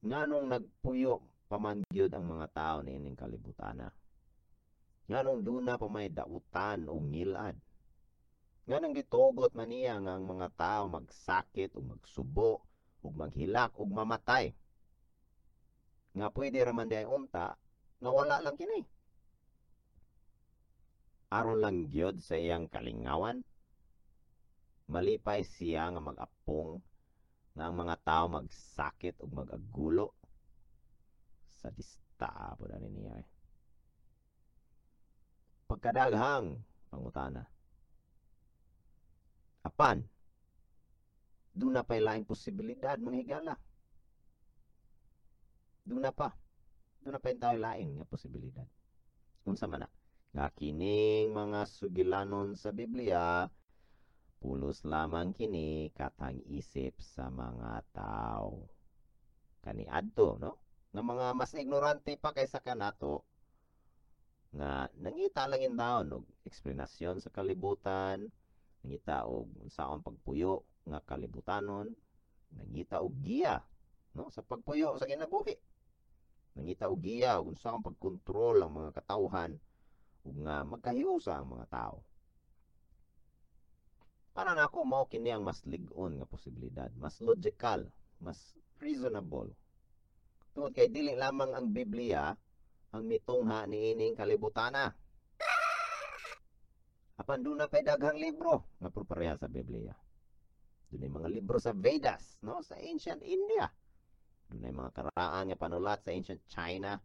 Nganong 0.00 0.46
nagpuyo 0.48 1.20
pamangyod 1.52 2.08
ang 2.16 2.24
mga 2.24 2.48
tao 2.48 2.76
ni 2.80 2.96
ining 2.96 3.18
kalibutana? 3.18 3.92
Nganong 5.12 5.44
duna 5.44 5.76
pa 5.76 5.86
may 5.92 6.08
dautan 6.08 6.88
o 6.88 6.96
ngilad? 6.96 7.60
Nga 8.64 8.76
nang 8.80 8.96
gitugot 8.96 9.52
man 9.52 9.68
niya 9.68 10.00
nga 10.00 10.16
ang 10.16 10.24
mga 10.24 10.48
tao 10.56 10.88
magsakit 10.88 11.76
o 11.76 11.84
magsubo 11.84 12.64
o 13.04 13.06
maghilak 13.12 13.76
o 13.76 13.84
mamatay. 13.84 14.56
Nga 16.16 16.32
pwede 16.32 16.58
raman 16.64 16.88
di 16.88 17.04
unta 17.04 17.52
nga 18.00 18.10
wala 18.10 18.40
lang 18.40 18.56
kini. 18.56 18.80
Aron 21.28 21.60
lang 21.60 21.92
gyud 21.92 22.22
sa 22.24 22.40
iyang 22.40 22.72
kalingawan. 22.72 23.44
Malipay 24.88 25.42
siya 25.44 25.92
nga 25.92 26.00
magapong 26.00 26.80
nga 27.56 27.64
ang 27.68 27.76
mga 27.76 27.96
tao 28.06 28.24
magsakit 28.30 29.20
o 29.20 29.28
magagulo 29.28 30.14
sa 31.60 31.68
dista 31.72 32.54
po 32.54 32.64
na 32.68 32.78
niya. 32.78 33.16
Eh. 33.16 33.28
Pagkadaghang 35.66 36.62
pangutana 36.92 37.42
Apan, 39.66 39.98
doon 41.50 41.74
na 41.74 41.82
pa 41.82 41.98
laing 41.98 42.22
posibilidad 42.22 42.94
mga 43.02 43.18
higala. 43.18 43.54
Doon 45.86 46.02
na 46.02 46.12
pa. 46.12 46.34
Doon 47.00 47.14
na 47.14 47.22
pa 47.22 47.30
yung 47.30 47.42
tao 47.42 47.56
laing 47.56 47.90
nga 47.96 48.06
posibilidad. 48.10 48.68
Unsa 49.46 49.70
man 49.70 49.86
na. 49.86 49.88
Nga 50.34 50.46
kining 50.58 51.32
mga 51.32 51.64
sugilanon 51.64 52.58
sa 52.58 52.74
Biblia, 52.74 53.46
pulos 54.42 54.84
lamang 54.84 55.32
kini 55.32 55.94
katang 55.94 56.42
isip 56.50 56.98
sa 56.98 57.30
mga 57.30 57.86
tao. 57.94 58.66
Kani 59.64 59.86
adto, 59.86 60.36
no? 60.36 60.60
Nga 60.92 61.02
mga 61.02 61.26
mas 61.32 61.54
ignorante 61.54 62.18
pa 62.20 62.34
kaysa 62.36 62.60
kanato, 62.60 63.24
nga 64.56 64.88
nangita 64.98 65.46
lang 65.46 65.62
yung 65.64 65.78
taon 65.78 66.06
og 66.20 66.24
eksplanasyon 66.48 67.20
sa 67.20 67.30
kalibutan, 67.32 68.28
nangita 68.86 69.26
og 69.26 69.50
unsaon 69.66 69.98
pagpuyo 69.98 70.62
nga 70.86 71.02
kalibutanon 71.02 71.90
nangita 72.54 73.02
og 73.02 73.10
giya 73.18 73.58
no 74.14 74.30
sa 74.30 74.46
pagpuyo 74.46 74.94
sa 74.94 75.10
kinabuhi 75.10 75.58
nangita 76.56 76.88
og 76.88 76.98
giya 77.04 77.38
og 77.38 77.52
unsaon 77.52 77.84
pagkontrol 77.84 78.64
ang 78.64 78.72
mga 78.72 78.90
katawhan 78.96 79.52
ug 80.26 80.34
nga 80.42 80.64
magkahiusa 80.64 81.36
ang 81.36 81.52
mga 81.52 81.66
tao 81.68 82.02
para 84.32 84.52
na 84.52 84.68
ako 84.68 84.84
mao 84.84 85.04
kini 85.06 85.32
ang 85.32 85.44
mas 85.44 85.62
lig-on 85.68 86.18
nga 86.18 86.26
posibilidad 86.28 86.90
mas 86.96 87.20
logical 87.20 87.86
mas 88.18 88.56
reasonable 88.80 89.52
tungod 90.56 90.72
kay 90.72 90.88
dili 90.88 91.12
lamang 91.12 91.52
ang 91.52 91.68
Biblia 91.70 92.32
ang 92.96 93.02
mitungha 93.04 93.68
niining 93.68 94.16
kalibutana 94.16 94.96
Apan 97.16 97.40
doon 97.40 97.64
na 97.64 97.68
daghang 97.68 98.20
libro 98.20 98.76
nga 98.76 98.92
pareha 98.92 99.40
sa 99.40 99.48
Biblia. 99.48 99.96
Doon 100.92 101.16
mga 101.16 101.32
libro 101.32 101.56
sa 101.56 101.72
Vedas, 101.72 102.36
no? 102.44 102.60
Sa 102.60 102.76
ancient 102.76 103.24
India. 103.24 103.72
Doon 104.50 104.66
ay 104.66 104.74
mga 104.74 104.92
karaan 104.94 105.44
nga 105.50 105.58
panulat 105.58 106.00
sa 106.02 106.10
ancient 106.14 106.42
China. 106.46 106.98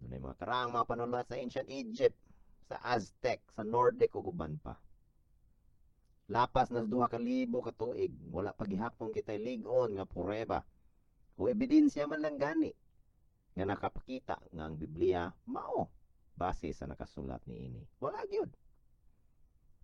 Doon 0.00 0.12
ay 0.12 0.20
mga 0.20 0.38
karaang 0.40 0.70
mga 0.72 0.88
panulat 0.88 1.26
sa 1.28 1.36
ancient 1.40 1.68
Egypt, 1.72 2.18
sa 2.68 2.76
Aztec, 2.82 3.40
sa 3.54 3.62
Nordic 3.64 4.12
ug 4.12 4.28
uban 4.28 4.60
pa. 4.60 4.76
Lapas 6.26 6.74
na 6.74 6.82
duha 6.82 7.06
ka 7.06 7.22
libo 7.22 7.62
ka 7.62 7.70
tuig, 7.70 8.10
wala 8.34 8.50
pagihapon 8.50 9.14
kita 9.14 9.38
ligon 9.38 9.94
nga 9.94 10.04
pureba. 10.04 10.58
O 11.38 11.46
ebidensya 11.46 12.10
man 12.10 12.24
lang 12.24 12.34
gani 12.34 12.72
nga 13.56 13.64
nakapakita 13.64 14.36
nga 14.52 14.62
ang 14.66 14.74
Biblia 14.76 15.30
mao 15.48 15.88
base 16.36 16.74
sa 16.74 16.84
nakasulat 16.84 17.40
ni 17.48 17.70
ini. 17.70 17.82
Wala 18.02 18.20
gyud. 18.28 18.52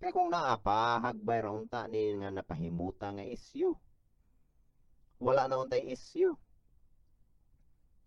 Kaya 0.02 0.10
kung 0.10 0.34
naapa, 0.34 0.98
hagbay 0.98 1.40
ra 1.40 1.54
ni 1.86 2.18
nga 2.18 2.34
napahimuta 2.34 3.14
nga 3.14 3.22
isyu. 3.22 3.70
Wala 5.22 5.46
na 5.46 5.62
untay 5.62 5.94
isyu. 5.94 6.34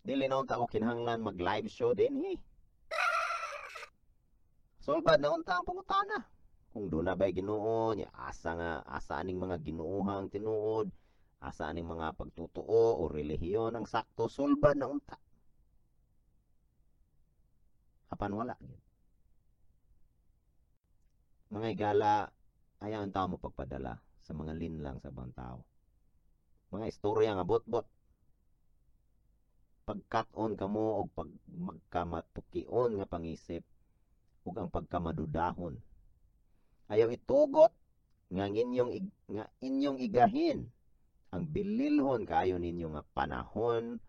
Dili 0.06 0.30
na 0.30 0.38
unta 0.38 0.62
ko 0.62 0.70
kinahanglan 0.70 1.26
mag 1.26 1.38
live 1.42 1.66
show 1.66 1.98
din 1.98 2.14
hi. 2.22 2.38
Solbad 4.86 5.18
na 5.18 5.34
unta 5.34 5.58
ang 5.58 5.66
pangutana. 5.66 6.22
Kung 6.70 6.94
doon 6.94 7.10
na 7.10 7.18
ba'y 7.18 7.34
ginoo, 7.34 7.98
niya 7.98 8.14
asa 8.14 8.54
nga, 8.54 8.72
asa 8.86 9.18
aning 9.18 9.42
mga 9.42 9.58
ginuuhang 9.66 10.30
tinuod, 10.30 10.94
asa 11.42 11.74
aning 11.74 11.90
mga 11.90 12.14
pagtutuo 12.14 13.02
o 13.02 13.10
relihiyon 13.10 13.74
ang 13.74 13.90
sakto, 13.90 14.30
solbad 14.30 14.78
na 14.78 14.86
unta. 14.86 15.18
Apan 18.14 18.38
wala. 18.38 18.54
Mga 21.50 21.68
igala, 21.74 22.30
ayaw 22.84 23.02
ang 23.02 23.16
tao 23.16 23.26
mo 23.26 23.42
pagpadala 23.42 23.98
sa 24.22 24.38
mga 24.38 24.54
linlang 24.54 25.02
sa 25.02 25.10
bang 25.10 25.34
tao. 25.34 25.66
Mga 26.70 26.94
istorya 26.94 27.34
nga 27.34 27.48
bot-bot. 27.48 27.95
Pagkat-on 29.86 30.58
ka 30.58 30.66
mo 30.66 31.00
o 31.00 31.00
pag 31.06 31.30
magkamatukion 31.46 32.98
nga 32.98 33.06
pangisip 33.06 33.62
ug 34.42 34.54
ang 34.58 34.70
pagkamadudahon. 34.74 35.78
Ayaw 36.90 37.14
itugot 37.14 37.70
nga 38.34 38.50
inyong 38.50 38.92
nga 39.30 39.46
inyong 39.62 39.98
igahin 40.02 40.66
ang 41.30 41.46
bililhon 41.46 42.26
kaayo 42.26 42.58
ninyo 42.58 42.98
nga 42.98 43.06
panahon 43.14 44.02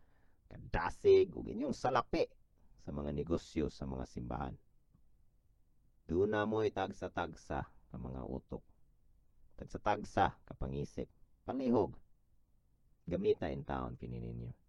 kadasig 0.48 1.28
ug 1.36 1.44
inyong 1.44 1.76
salapi 1.76 2.24
sa 2.80 2.96
mga 2.96 3.12
negosyo 3.12 3.68
sa 3.68 3.84
mga 3.84 4.08
simbahan. 4.08 4.56
Doon 6.08 6.32
na 6.32 6.48
mo 6.48 6.62
tagsa-tagsa 6.64 7.66
ang 7.92 8.00
mga 8.00 8.22
utok. 8.24 8.62
Tagsa-tagsa 9.58 10.38
kapangisip. 10.46 11.10
Panlihog. 11.42 11.92
Gamita 13.04 13.50
in 13.50 13.66
taon 13.66 13.98
kini 13.98 14.22
ninyo. 14.22 14.65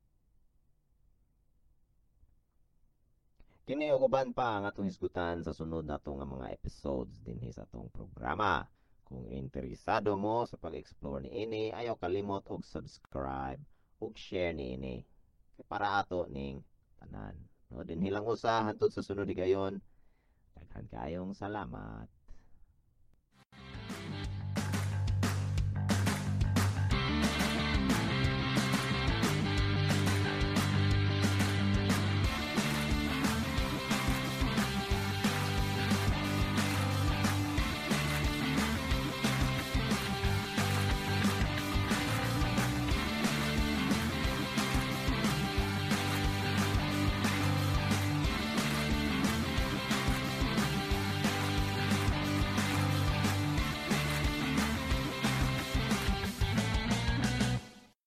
Kini 3.67 3.91
uban 3.91 4.31
pa 4.31 4.55
ang 4.55 4.63
atong 4.63 4.87
hisgutan 4.87 5.43
sa 5.43 5.51
sunod 5.51 5.83
nato 5.83 6.15
nga 6.15 6.23
mga 6.23 6.55
episodes 6.55 7.19
din 7.19 7.35
sa 7.51 7.67
atong 7.67 7.91
programa. 7.91 8.63
Kung 9.03 9.27
interesado 9.27 10.15
mo 10.15 10.47
sa 10.47 10.55
pag-explore 10.55 11.27
ni 11.27 11.43
ini, 11.43 11.63
ayaw 11.75 11.99
kalimot 11.99 12.47
og 12.47 12.63
subscribe 12.63 13.59
ug 13.99 14.15
share 14.15 14.55
ni 14.55 14.79
ini 14.79 14.95
para 15.67 15.99
ato 15.99 16.31
ning 16.31 16.63
tanan. 16.95 17.35
No, 17.67 17.83
din 17.83 17.99
hilang 17.99 18.23
usa 18.23 18.63
hantod 18.63 18.95
sa 18.95 19.03
sunod 19.03 19.27
gayon 19.35 19.83
Daghan 20.55 20.87
kayong 20.87 21.35
salamat. 21.35 22.07